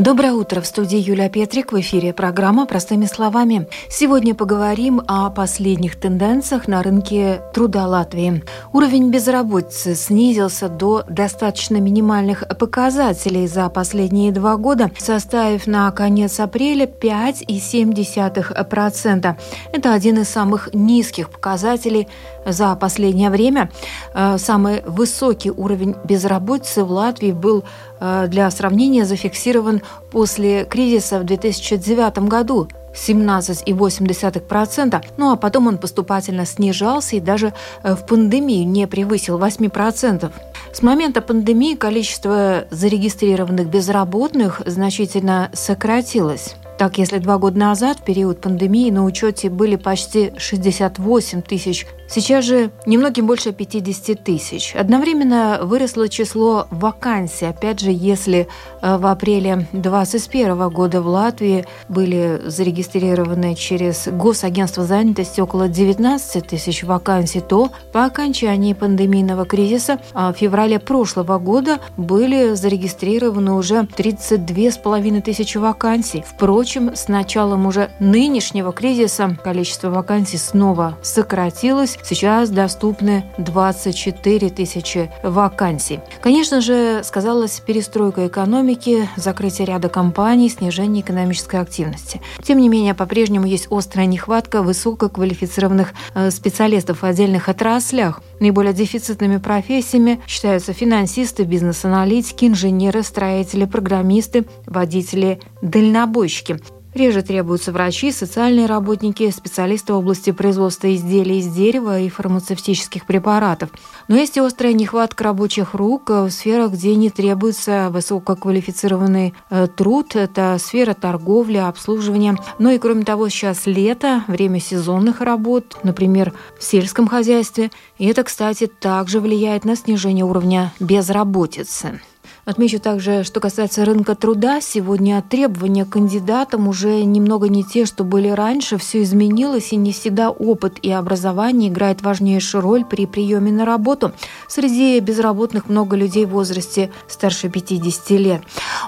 Доброе 0.00 0.32
утро. 0.32 0.60
В 0.62 0.66
студии 0.66 0.98
Юлия 0.98 1.28
Петрик. 1.28 1.72
В 1.72 1.80
эфире 1.80 2.14
программа 2.14 2.64
«Простыми 2.64 3.04
словами». 3.04 3.68
Сегодня 3.90 4.34
поговорим 4.34 5.02
о 5.06 5.28
последних 5.28 6.00
тенденциях 6.00 6.66
на 6.68 6.82
рынке 6.82 7.42
труда 7.52 7.86
Латвии. 7.86 8.42
Уровень 8.72 9.10
безработицы 9.10 9.94
снизился 9.94 10.70
до 10.70 11.04
достаточно 11.06 11.76
минимальных 11.76 12.44
показателей 12.58 13.46
за 13.46 13.68
последние 13.68 14.32
два 14.32 14.56
года, 14.56 14.90
составив 14.96 15.66
на 15.66 15.90
конец 15.90 16.40
апреля 16.40 16.86
5,7%. 16.86 19.36
Это 19.70 19.92
один 19.92 20.20
из 20.20 20.30
самых 20.30 20.70
низких 20.72 21.28
показателей 21.28 22.08
за 22.46 22.74
последнее 22.74 23.28
время. 23.28 23.70
Э, 24.14 24.38
самый 24.38 24.80
высокий 24.86 25.50
уровень 25.50 25.94
безработицы 26.04 26.84
в 26.84 26.90
Латвии 26.90 27.32
был 27.32 27.64
для 28.00 28.50
сравнения 28.50 29.04
зафиксирован 29.04 29.82
после 30.10 30.64
кризиса 30.64 31.18
в 31.18 31.24
2009 31.24 32.28
году 32.28 32.68
17,8%, 32.94 35.04
ну 35.16 35.32
а 35.32 35.36
потом 35.36 35.68
он 35.68 35.78
поступательно 35.78 36.44
снижался 36.46 37.16
и 37.16 37.20
даже 37.20 37.54
э, 37.82 37.94
в 37.94 38.04
пандемию 38.06 38.66
не 38.66 38.86
превысил 38.86 39.38
8%. 39.38 40.30
С 40.72 40.82
момента 40.82 41.20
пандемии 41.20 41.74
количество 41.74 42.64
зарегистрированных 42.70 43.68
безработных 43.68 44.62
значительно 44.66 45.50
сократилось. 45.52 46.54
Так, 46.80 46.96
если 46.96 47.18
два 47.18 47.36
года 47.36 47.58
назад, 47.58 47.98
в 47.98 48.04
период 48.04 48.40
пандемии, 48.40 48.90
на 48.90 49.04
учете 49.04 49.50
были 49.50 49.76
почти 49.76 50.32
68 50.38 51.42
тысяч 51.42 51.86
Сейчас 52.12 52.44
же 52.44 52.72
немногим 52.86 53.28
больше 53.28 53.52
50 53.52 54.24
тысяч. 54.24 54.74
Одновременно 54.74 55.60
выросло 55.62 56.08
число 56.08 56.66
вакансий. 56.72 57.46
Опять 57.46 57.78
же, 57.78 57.92
если 57.92 58.48
э, 58.82 58.96
в 58.96 59.06
апреле 59.06 59.68
2021 59.70 60.70
года 60.70 61.02
в 61.02 61.06
Латвии 61.06 61.66
были 61.88 62.42
зарегистрированы 62.44 63.54
через 63.54 64.08
Госагентство 64.08 64.84
занятости 64.84 65.40
около 65.40 65.68
19 65.68 66.48
тысяч 66.48 66.82
вакансий, 66.82 67.40
то 67.40 67.70
по 67.92 68.04
окончании 68.06 68.72
пандемийного 68.72 69.44
кризиса 69.44 70.00
а 70.12 70.32
в 70.32 70.36
феврале 70.36 70.80
прошлого 70.80 71.38
года 71.38 71.78
были 71.96 72.54
зарегистрированы 72.54 73.52
уже 73.52 73.82
32,5 73.82 75.22
тысячи 75.22 75.58
вакансий. 75.58 76.24
Впрочем, 76.28 76.69
с 76.76 77.08
началом 77.08 77.66
уже 77.66 77.90
нынешнего 78.00 78.72
кризиса 78.72 79.36
количество 79.42 79.90
вакансий 79.90 80.38
снова 80.38 80.98
сократилось 81.02 81.98
Сейчас 82.02 82.50
доступны 82.50 83.24
24 83.38 84.50
тысячи 84.50 85.10
вакансий. 85.22 86.00
Конечно 86.20 86.60
же, 86.60 87.02
сказалась 87.04 87.60
перестройка 87.60 88.26
экономики, 88.26 89.08
закрытие 89.16 89.66
ряда 89.66 89.88
компаний, 89.88 90.48
снижение 90.48 91.02
экономической 91.02 91.60
активности. 91.60 92.20
Тем 92.42 92.58
не 92.58 92.68
менее, 92.68 92.94
по-прежнему 92.94 93.46
есть 93.46 93.68
острая 93.70 94.06
нехватка 94.06 94.62
высококвалифицированных 94.62 95.92
э, 96.14 96.30
специалистов 96.30 97.02
в 97.02 97.04
отдельных 97.04 97.48
отраслях. 97.48 98.20
Наиболее 98.40 98.72
дефицитными 98.72 99.36
профессиями 99.36 100.20
считаются 100.26 100.72
финансисты, 100.72 101.44
бизнес-аналитики, 101.44 102.46
инженеры, 102.46 103.02
строители, 103.02 103.66
программисты, 103.66 104.46
водители, 104.66 105.40
дальнобойщики. 105.60 106.58
Реже 106.92 107.22
требуются 107.22 107.70
врачи, 107.70 108.10
социальные 108.10 108.66
работники, 108.66 109.30
специалисты 109.30 109.92
в 109.92 109.98
области 109.98 110.32
производства 110.32 110.92
изделий 110.92 111.38
из 111.38 111.46
дерева 111.46 112.00
и 112.00 112.08
фармацевтических 112.08 113.06
препаратов. 113.06 113.70
Но 114.08 114.16
есть 114.16 114.36
и 114.36 114.40
острая 114.40 114.72
нехватка 114.72 115.24
рабочих 115.24 115.74
рук 115.74 116.10
в 116.10 116.30
сферах, 116.30 116.72
где 116.72 116.96
не 116.96 117.08
требуется 117.10 117.90
высококвалифицированный 117.90 119.34
э, 119.50 119.68
труд. 119.68 120.16
Это 120.16 120.56
сфера 120.58 120.94
торговли, 120.94 121.58
обслуживания. 121.58 122.36
Ну 122.58 122.70
и 122.70 122.78
кроме 122.78 123.04
того, 123.04 123.28
сейчас 123.28 123.66
лето, 123.66 124.24
время 124.26 124.58
сезонных 124.58 125.20
работ, 125.20 125.78
например, 125.84 126.32
в 126.58 126.64
сельском 126.64 127.06
хозяйстве. 127.06 127.70
И 127.98 128.06
это, 128.06 128.24
кстати, 128.24 128.66
также 128.66 129.20
влияет 129.20 129.64
на 129.64 129.76
снижение 129.76 130.24
уровня 130.24 130.72
безработицы. 130.80 132.00
Отмечу 132.44 132.80
также, 132.80 133.22
что 133.22 133.38
касается 133.40 133.84
рынка 133.84 134.14
труда, 134.14 134.60
сегодня 134.60 135.22
требования 135.22 135.84
к 135.84 135.90
кандидатам 135.90 136.68
уже 136.68 137.04
немного 137.04 137.48
не 137.48 137.62
те, 137.64 137.84
что 137.84 138.02
были 138.02 138.28
раньше. 138.28 138.78
Все 138.78 139.02
изменилось, 139.02 139.72
и 139.72 139.76
не 139.76 139.92
всегда 139.92 140.30
опыт 140.30 140.78
и 140.82 140.90
образование 140.90 141.70
играет 141.70 142.02
важнейшую 142.02 142.62
роль 142.62 142.84
при 142.84 143.06
приеме 143.06 143.52
на 143.52 143.64
работу. 143.64 144.12
Среди 144.48 144.98
безработных 145.00 145.68
много 145.68 145.96
людей 145.96 146.24
в 146.24 146.30
возрасте 146.30 146.90
старше 147.08 147.48
50 147.48 148.10
лет. 148.10 148.42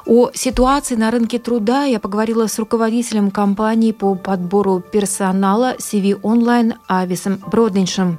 О 0.07 0.31
ситуации 0.33 0.97
на 0.97 1.11
рынке 1.11 1.39
труда 1.39 1.85
я 1.85 2.01
поговорила 2.01 2.47
с 2.47 2.59
руководителем 2.59 3.31
компании 3.31 3.93
по 3.93 4.15
подбору 4.15 4.81
персонала 4.81 5.77
CV 5.77 6.21
Online 6.21 6.75
Ависом 6.89 7.39
Бродничем. 7.47 8.19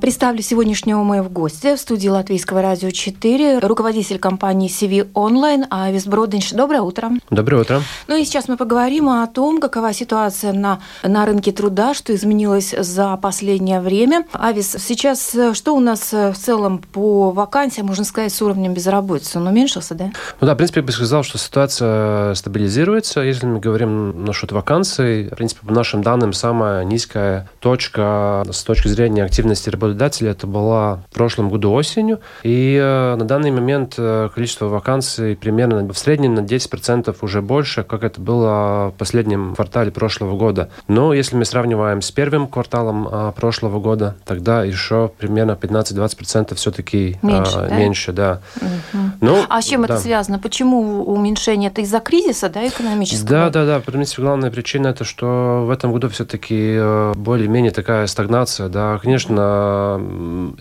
Представлю 0.00 0.42
сегодняшнего 0.42 1.02
моего 1.02 1.28
гостя 1.28 1.76
в 1.76 1.80
студии 1.80 2.08
Латвийского 2.08 2.62
радио 2.62 2.90
4, 2.90 3.58
руководитель 3.60 4.18
компании 4.18 4.68
CV 4.68 5.10
Online 5.12 5.66
Авис 5.70 6.06
Броденш. 6.06 6.50
Доброе 6.52 6.80
утро. 6.80 7.10
Доброе 7.30 7.62
утро. 7.62 7.82
Ну 8.08 8.16
и 8.16 8.24
сейчас 8.24 8.48
мы 8.48 8.56
поговорим 8.56 9.08
о 9.08 9.26
том, 9.26 9.60
какова 9.60 9.92
ситуация 9.92 10.52
на, 10.52 10.80
на 11.02 11.26
рынке 11.26 11.52
труда, 11.52 11.94
что 11.94 12.14
изменилось 12.14 12.74
за 12.76 13.16
последнее 13.16 13.80
время. 13.80 14.26
Авис, 14.32 14.74
сейчас 14.78 15.34
э, 15.34 15.54
что 15.54 15.74
у 15.74 15.80
нас 15.80 16.12
э, 16.12 16.32
в 16.32 16.38
целом 16.38 16.78
по 16.78 17.30
вакансиям, 17.30 17.86
можно 17.86 18.04
сказать, 18.04 18.32
с 18.32 18.40
уровнем 18.42 18.74
безработицы? 18.74 19.38
Он 19.38 19.46
уменьшился, 19.46 19.94
да? 19.94 20.12
Ну 20.40 20.46
да, 20.46 20.54
в 20.54 20.56
принципе, 20.56 20.80
я 20.80 20.86
бы 20.86 20.92
сказал, 20.92 21.22
что 21.22 21.38
ситуация 21.38 22.34
стабилизируется. 22.34 23.20
Если 23.20 23.46
мы 23.46 23.60
говорим 23.60 24.24
насчет 24.24 24.50
вакансий, 24.50 25.28
в 25.28 25.36
принципе, 25.36 25.66
по 25.66 25.72
нашим 25.72 26.02
данным, 26.02 26.32
самая 26.32 26.84
низкая 26.84 27.48
точка 27.60 28.44
с 28.50 28.62
точки 28.64 28.88
зрения 28.88 29.24
активности 29.24 29.42
активности 29.42 29.70
работодателя 29.82 30.30
это 30.30 30.46
была 30.46 31.02
в 31.10 31.14
прошлом 31.14 31.48
году 31.48 31.72
осенью. 31.72 32.20
И 32.42 32.78
э, 32.80 33.16
на 33.16 33.24
данный 33.24 33.50
момент 33.50 33.94
э, 33.98 34.28
количество 34.34 34.66
вакансий 34.66 35.34
примерно 35.34 35.92
в 35.92 35.98
среднем 35.98 36.34
на 36.34 36.40
10% 36.40 37.16
уже 37.20 37.42
больше, 37.42 37.82
как 37.82 38.04
это 38.04 38.20
было 38.20 38.92
в 38.94 38.94
последнем 38.98 39.54
квартале 39.54 39.90
прошлого 39.90 40.36
года. 40.36 40.70
Но 40.88 41.14
если 41.14 41.36
мы 41.36 41.44
сравниваем 41.44 42.02
с 42.02 42.10
первым 42.10 42.46
кварталом 42.46 43.08
э, 43.10 43.32
прошлого 43.36 43.80
года, 43.80 44.16
тогда 44.24 44.64
еще 44.64 45.10
примерно 45.18 45.52
15-20% 45.52 46.54
все-таки 46.54 47.18
меньше, 47.22 47.58
э, 47.58 47.68
да? 47.68 47.76
меньше, 47.76 48.12
да. 48.12 48.40
Угу. 48.56 49.02
Ну, 49.20 49.44
а 49.48 49.62
с 49.62 49.66
чем 49.66 49.82
да. 49.82 49.94
это 49.94 50.02
связано? 50.02 50.38
Почему 50.38 51.04
уменьшение? 51.04 51.70
Это 51.70 51.80
из-за 51.82 52.00
кризиса, 52.00 52.48
да, 52.48 52.66
экономического? 52.66 53.28
Да, 53.28 53.50
да, 53.50 53.66
да. 53.66 53.80
В 53.80 53.84
принципе, 53.84 54.22
главная 54.22 54.50
причина 54.50 54.88
это, 54.88 55.04
что 55.04 55.64
в 55.66 55.70
этом 55.70 55.92
году 55.92 56.08
все-таки 56.08 56.74
э, 56.76 57.12
более-менее 57.16 57.72
такая 57.72 58.06
стагнация, 58.06 58.68
да. 58.68 58.98
Конечно, 58.98 59.32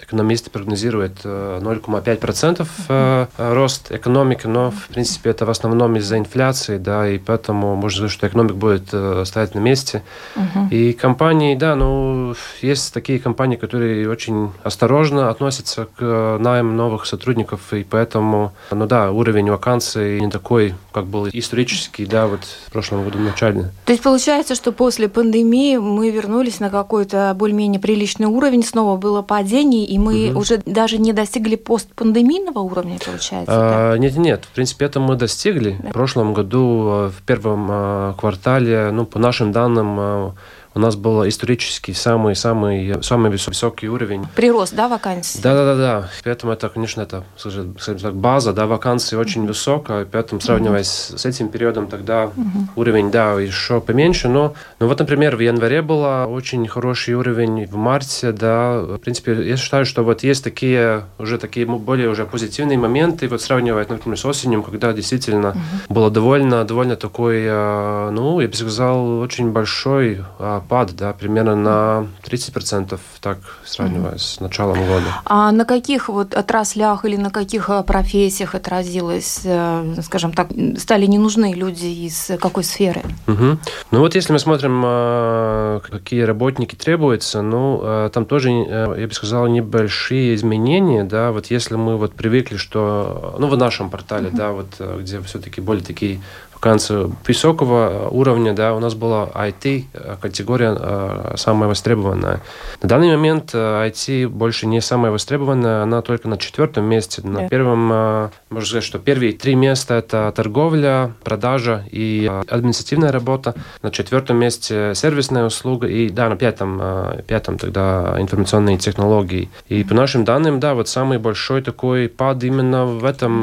экономисты 0.01 0.49
прогнозируют 0.49 1.23
0,5% 1.23 2.67
э, 2.89 3.28
э, 3.37 3.53
рост 3.53 3.91
экономики, 3.91 4.47
но, 4.47 4.72
в 4.72 4.87
принципе, 4.87 5.29
это 5.29 5.46
в 5.46 5.49
основном 5.49 5.96
из-за 5.97 6.17
инфляции, 6.17 6.78
да, 6.78 7.08
и 7.08 7.17
поэтому 7.17 7.75
можно 7.75 7.97
сказать, 7.97 8.11
что 8.11 8.28
экономика 8.28 8.55
будет 8.55 8.90
э, 8.91 9.23
стоять 9.25 9.55
на 9.55 9.59
месте. 9.59 10.03
Угу. 10.35 10.67
И 10.72 10.93
компании, 10.93 11.55
да, 11.55 11.75
ну, 11.75 12.35
есть 12.61 12.93
такие 12.93 13.19
компании, 13.19 13.55
которые 13.55 14.09
очень 14.09 14.52
осторожно 14.63 15.29
относятся 15.29 15.87
к 15.97 16.37
найму 16.40 16.73
новых 16.73 17.05
сотрудников, 17.05 17.73
и 17.73 17.84
поэтому, 17.84 18.53
ну 18.72 18.85
да, 18.85 19.11
уровень 19.11 19.49
вакансий 19.49 20.19
не 20.19 20.29
такой, 20.29 20.75
как 20.91 21.05
был 21.05 21.28
исторический, 21.31 22.05
да, 22.05 22.28
вот 22.28 22.41
в 22.67 22.72
прошлом 22.72 23.03
году 23.03 23.19
начале. 23.19 23.72
То 23.85 23.93
есть 23.93 24.03
получается, 24.03 24.55
что 24.55 24.72
после 24.72 25.07
пандемии 25.07 25.78
мы 25.78 26.09
вернулись 26.09 26.59
на 26.59 26.69
какой-то 26.69 27.34
более-менее 27.35 27.79
приличный 27.79 28.28
уровень, 28.28 28.64
снова 28.64 28.97
было 29.02 29.22
падение, 29.22 29.86
и 29.86 29.98
мы 29.98 30.30
угу. 30.30 30.40
уже 30.40 30.62
даже 30.66 30.98
не 30.98 31.12
достигли 31.12 31.58
постпандемийного 31.58 32.59
уровня, 32.59 32.98
получается? 33.06 33.53
А, 33.53 33.96
Нет, 33.98 34.16
нет, 34.16 34.46
в 34.46 34.56
принципе, 34.56 34.86
это 34.86 35.02
мы 35.02 35.16
достигли. 35.16 35.76
Да. 35.84 35.90
В 35.90 35.92
прошлом 35.92 36.34
году, 36.34 36.88
э, 36.90 37.09
в 37.09 37.22
первом 37.24 37.68
э, 37.70 38.14
квартале, 38.18 38.92
ну, 38.92 39.06
по 39.06 39.20
нашим 39.20 39.52
данным, 39.52 39.98
э, 40.00 40.32
у 40.73 40.79
нас 40.79 40.96
был 40.96 41.28
исторически 41.28 41.91
самый-самый 41.91 43.03
самый 43.03 43.32
высокий 43.32 43.90
уровень. 43.90 44.26
Прирост, 44.35 44.73
да, 44.73 44.88
вакансий? 44.88 45.41
Да, 45.41 45.53
да, 45.53 45.66
да, 45.66 45.76
да. 45.76 46.09
Поэтому 46.23 46.53
это, 46.53 46.70
конечно, 46.70 47.02
это, 47.02 47.23
скажем 47.35 47.76
так, 48.00 48.16
база, 48.16 48.53
да, 48.53 48.68
вакансий 48.68 49.16
очень 49.16 49.46
высокая, 49.46 50.06
поэтому 50.06 50.40
сравниваясь 50.40 50.88
mm-hmm. 50.88 51.18
с 51.18 51.26
этим 51.26 51.50
периодом, 51.50 51.88
тогда 51.88 52.26
mm-hmm. 52.26 52.68
уровень, 52.76 53.12
да, 53.12 53.40
еще 53.40 53.82
поменьше, 53.82 54.29
но, 54.29 54.53
ну 54.79 54.88
вот, 54.88 55.00
например, 55.00 55.35
в 55.35 55.40
январе 55.40 55.82
было 55.82 56.26
очень 56.29 56.66
хороший 56.68 57.16
уровень, 57.16 57.66
в 57.66 57.76
марте, 57.76 58.32
да, 58.32 58.79
в 58.79 58.97
принципе, 58.97 59.34
я 59.47 59.58
считаю, 59.58 59.85
что 59.85 60.03
вот 60.03 60.24
есть 60.24 60.44
такие, 60.44 61.06
уже 61.20 61.38
такие 61.38 61.66
более 61.66 62.09
уже 62.09 62.26
позитивные 62.26 62.78
моменты, 62.78 63.28
вот 63.28 63.41
сравнивая, 63.41 63.85
например, 63.88 64.17
с 64.17 64.26
осенью, 64.26 64.64
когда 64.64 64.94
действительно 64.94 65.47
mm-hmm. 65.47 65.94
было 65.94 66.09
довольно, 66.09 66.64
довольно 66.64 66.96
такой, 66.96 67.44
э, 67.44 68.09
ну, 68.12 68.40
я 68.40 68.47
бы 68.47 68.53
сказал, 68.53 69.20
очень 69.20 69.52
большой 69.52 70.24
а, 70.40 70.60
пад, 70.61 70.96
да, 70.96 71.13
примерно 71.13 71.55
на 71.55 72.08
30%, 72.23 72.99
так 73.19 73.37
сравнивая 73.66 74.13
mm-hmm. 74.13 74.19
с 74.19 74.40
началом 74.40 74.78
года. 74.85 75.05
А 75.25 75.52
на 75.52 75.66
каких 75.66 76.09
вот 76.09 76.34
отраслях 76.34 77.05
или 77.05 77.16
на 77.16 77.29
каких 77.29 77.69
э, 77.69 77.84
профессиях 77.84 78.55
отразилось, 78.55 79.41
э, 79.43 79.96
скажем 80.03 80.34
так, 80.34 80.49
стали 80.78 81.05
не 81.05 81.17
нужны 81.17 81.53
люди 81.53 81.85
из 81.85 82.31
какой 82.40 82.63
сферы? 82.63 83.02
Угу. 83.28 83.58
Ну 83.91 83.99
вот 83.99 84.16
если 84.16 84.34
мы 84.34 84.40
смотрим, 84.40 84.81
э, 84.85 85.79
какие 85.90 86.22
работники 86.22 86.75
требуются, 86.75 87.41
ну 87.41 88.09
там 88.14 88.25
тоже, 88.25 88.49
я 88.52 89.07
бы 89.07 89.14
сказал, 89.14 89.47
небольшие 89.47 90.35
изменения, 90.35 91.03
да, 91.03 91.31
вот 91.31 91.47
если 91.47 91.75
мы 91.75 91.97
вот 91.97 92.14
привыкли, 92.14 92.57
что, 92.57 93.35
ну 93.40 93.47
в 93.47 93.57
нашем 93.57 93.90
портале, 93.90 94.29
угу. 94.29 94.37
да, 94.37 94.52
вот 94.52 94.99
где 95.02 95.22
все-таки 95.22 95.61
более 95.61 95.84
такие 95.84 96.22
конце 96.61 97.08
высокого 97.28 98.08
уровня, 98.09 98.53
да, 98.53 98.73
у 98.73 98.79
нас 98.79 98.93
была 98.93 99.25
IT 99.25 100.17
категория 100.22 100.78
э, 100.79 101.34
самая 101.35 101.67
востребованная. 101.67 102.40
На 102.81 102.90
данный 102.90 103.09
момент 103.09 103.53
IT 103.53 104.28
больше 104.29 104.67
не 104.67 104.79
самая 104.79 105.11
востребованная, 105.11 105.84
она 105.84 106.02
только 106.02 106.29
на 106.29 106.37
четвертом 106.37 106.85
месте. 106.85 107.22
На 107.23 107.49
первом, 107.49 107.90
э, 107.91 108.29
можно 108.49 108.67
сказать, 108.67 108.84
что 108.84 108.99
первые 108.99 109.34
три 109.34 109.55
места 109.55 109.96
это 109.96 110.31
торговля, 110.35 111.11
продажа 111.23 111.84
и 111.91 112.29
э, 112.31 112.43
административная 112.47 113.11
работа. 113.11 113.55
На 113.81 113.91
четвертом 113.91 114.37
месте 114.37 114.93
сервисная 114.96 115.46
услуга 115.46 115.87
и, 115.87 116.09
да, 116.09 116.29
на 116.29 116.35
пятом, 116.35 116.81
пятом 117.28 117.57
тогда 117.57 118.16
информационные 118.19 118.78
технологии. 118.78 119.49
И 119.67 119.84
по 119.84 119.96
нашим 119.96 120.23
данным, 120.23 120.59
да, 120.59 120.75
вот 120.75 120.87
самый 120.87 121.17
большой 121.17 121.64
такой 121.64 122.07
пад 122.07 122.43
именно 122.43 122.85
в 122.85 123.03
этом, 123.03 123.41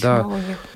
да. 0.00 0.26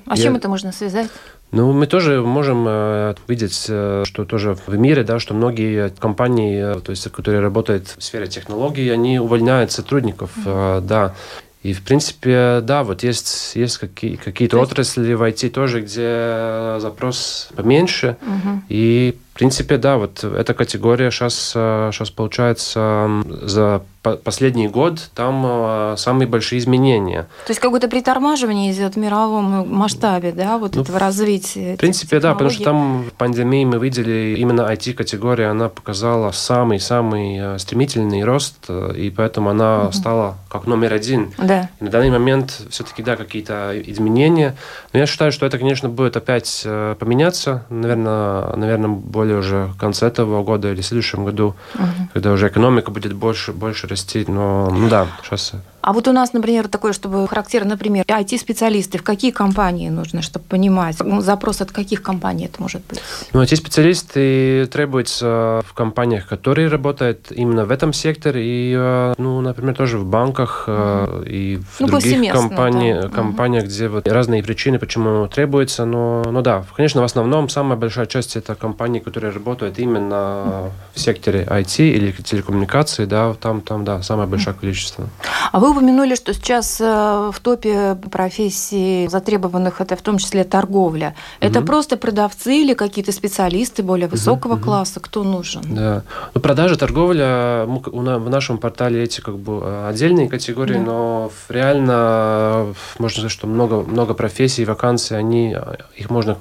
А 0.07 0.17
с 0.17 0.21
чем 0.21 0.37
это 0.37 0.49
можно 0.49 0.73
связать? 0.73 1.09
Ну, 1.53 1.73
мы 1.73 1.87
тоже 1.87 2.23
можем 2.23 2.65
э, 2.69 3.15
видеть, 3.27 3.67
э, 3.69 4.05
что 4.07 4.25
тоже 4.25 4.57
в 4.67 4.77
мире, 4.77 5.03
да, 5.03 5.19
что 5.19 5.35
многие 5.35 5.91
компании, 5.91 6.77
э, 6.77 6.81
то 6.81 6.91
есть, 6.91 7.11
которые 7.11 7.41
работают 7.41 7.95
в 7.99 8.03
сфере 8.03 8.29
технологий, 8.29 8.89
они 8.89 9.19
увольняют 9.19 9.73
сотрудников, 9.73 10.31
mm-hmm. 10.37 10.81
да. 10.83 11.15
И, 11.63 11.75
в 11.75 11.83
принципе, 11.83 12.61
да, 12.63 12.85
вот 12.85 13.03
есть, 13.03 13.55
есть 13.55 13.79
какие, 13.79 14.17
какие-то 14.17 14.59
отрасли 14.59 15.13
в 15.13 15.23
IT 15.23 15.51
тоже, 15.51 15.83
где 15.83 16.81
запрос 16.81 17.51
поменьше. 17.55 18.17
Угу. 18.23 18.63
И, 18.71 19.15
в 19.33 19.39
принципе, 19.41 19.77
да, 19.77 19.97
вот 19.97 20.23
эта 20.25 20.55
категория 20.55 21.11
сейчас, 21.11 21.51
сейчас 21.53 22.11
получается 22.11 23.23
за 23.43 23.83
последний 24.03 24.69
год 24.69 25.11
там 25.15 25.45
э, 25.47 25.95
самые 25.99 26.27
большие 26.27 26.59
изменения. 26.59 27.27
То 27.47 27.51
есть 27.51 27.61
какое-то 27.61 27.89
притормаживание 27.89 28.73
идет 28.73 28.95
в 28.95 28.97
мировом 28.97 29.69
масштабе, 29.69 30.33
да, 30.33 30.57
вот 30.57 30.75
ну, 30.75 30.83
этого 30.83 30.99
развития? 30.99 31.75
В 31.75 31.79
принципе, 31.79 32.19
да, 32.19 32.33
потому 32.33 32.51
что 32.51 32.65
там 32.65 33.05
в 33.05 33.13
пандемии 33.13 33.65
мы 33.65 33.79
видели 33.79 34.37
именно 34.39 34.63
IT-категория, 34.63 35.49
она 35.49 35.69
показала 35.69 36.31
самый-самый 36.31 37.39
э, 37.39 37.59
стремительный 37.59 38.25
рост, 38.25 38.57
э, 38.69 38.95
и 38.97 39.11
поэтому 39.11 39.51
она 39.51 39.85
угу. 39.85 39.93
стала 39.93 40.39
как 40.49 40.67
номер 40.67 40.95
один. 40.95 41.33
Да. 41.37 41.69
И 41.79 41.85
на 41.85 41.91
данный 41.91 42.11
момент 42.11 42.59
все-таки, 42.71 43.03
да, 43.03 43.17
какие-то 43.17 43.75
изменения. 43.85 44.57
Но 44.95 44.99
я 44.99 45.07
считаю, 45.07 45.31
что 45.31 45.45
это, 45.45 45.59
конечно, 45.59 45.89
будет 45.89 46.17
опять 46.17 46.63
поменяться, 46.99 47.67
наверное, 47.69 48.57
наверное, 48.57 48.89
более 48.89 49.30
уже 49.37 49.67
в 49.67 49.77
конце 49.77 50.07
этого 50.07 50.43
года 50.43 50.73
или 50.73 50.81
в 50.81 50.87
следующем 50.87 51.25
году, 51.25 51.55
угу. 51.75 52.09
когда 52.13 52.33
уже 52.33 52.49
экономика 52.49 52.91
будет 52.91 53.13
больше, 53.13 53.53
больше 53.53 53.87
расти, 53.87 54.25
но 54.29 54.71
ну, 54.71 54.89
да, 54.89 55.07
сейчас 55.23 55.53
а 55.83 55.93
вот 55.93 56.09
у 56.09 56.13
нас, 56.13 56.33
например, 56.33 56.69
такое, 56.69 56.93
чтобы 56.93 57.27
характерно, 57.29 57.71
например, 57.71 58.05
IT-специалисты, 58.07 58.99
в 58.99 59.03
какие 59.03 59.31
компании 59.31 59.89
нужно, 59.89 60.23
чтобы 60.23 60.45
понимать? 60.45 60.97
Ну, 61.01 61.21
запрос 61.21 61.61
от 61.61 61.73
каких 61.73 62.03
компаний 62.03 62.47
это 62.47 62.61
может 62.63 62.83
быть? 62.89 63.01
Ну, 63.33 63.43
IT-специалисты 63.43 64.67
требуются 64.67 65.63
в 65.67 65.73
компаниях, 65.73 66.27
которые 66.27 66.69
работают 66.69 67.33
именно 67.33 67.65
в 67.65 67.71
этом 67.71 67.93
секторе, 67.93 68.43
и, 68.45 68.75
э, 68.77 69.15
ну, 69.19 69.41
например, 69.41 69.75
тоже 69.75 69.99
в 69.99 70.05
банках 70.05 70.65
mm-hmm. 70.67 71.29
и 71.29 71.57
в 71.57 71.81
ну, 71.81 71.87
других 71.87 72.33
компани- 72.33 73.01
да. 73.01 73.09
компаниях, 73.09 73.65
mm-hmm. 73.65 73.69
где 73.69 73.89
вот 73.89 74.09
разные 74.09 74.43
причины, 74.43 74.79
почему 74.79 75.29
требуется. 75.29 75.85
Но, 75.85 76.23
ну 76.31 76.43
да, 76.43 76.65
конечно, 76.77 77.01
в 77.01 77.05
основном 77.05 77.49
самая 77.49 77.79
большая 77.79 78.07
часть 78.07 78.37
это 78.37 78.55
компании, 78.55 79.01
которые 79.01 79.33
работают 79.33 79.79
именно 79.79 80.15
mm-hmm. 80.15 80.71
в 80.95 81.01
секторе 81.01 81.47
IT 81.49 81.83
или 81.83 82.13
телекоммуникации, 82.13 83.07
да, 83.07 83.35
там, 83.35 83.61
там, 83.61 83.85
да, 83.85 84.03
самое 84.03 84.29
большое 84.29 84.55
количество. 84.55 85.09
А 85.53 85.59
вы 85.59 85.70
упомянули, 85.71 86.15
что 86.15 86.35
сейчас 86.35 86.81
э, 86.81 86.85
в 87.33 87.41
топе 87.41 87.97
профессий 88.11 89.09
затребованных 89.09 89.81
это 89.81 89.97
в 89.97 90.03
том 90.03 90.19
числе 90.19 90.45
торговля. 90.45 91.15
Это 91.41 91.61
угу. 91.61 91.67
просто 91.67 91.97
продавцы 91.97 92.57
или 92.57 92.75
какие-то 92.75 93.13
специалисты 93.13 93.83
более 93.83 94.09
высокого 94.09 94.55
угу, 94.55 94.65
класса? 94.65 95.01
Кто 95.01 95.23
нужен? 95.23 95.63
Да. 95.69 96.03
Ну, 96.35 96.41
продажа, 96.41 96.77
торговля, 96.77 97.65
в 97.67 98.31
нашем 98.31 98.59
портале 98.59 99.03
эти 99.03 99.21
как 99.21 99.37
бы 99.39 99.61
э, 99.63 99.89
отдельные 99.89 100.29
категории, 100.29 100.75
да. 100.75 100.81
но 100.81 101.33
реально 101.49 102.75
можно 102.99 103.17
сказать, 103.17 103.33
что 103.33 103.47
много, 103.47 103.83
много 103.83 104.15
профессий, 104.15 104.65
вакансий, 104.65 105.15
они, 105.15 105.55
э, 105.57 105.77
их 105.97 106.11
можно 106.11 106.37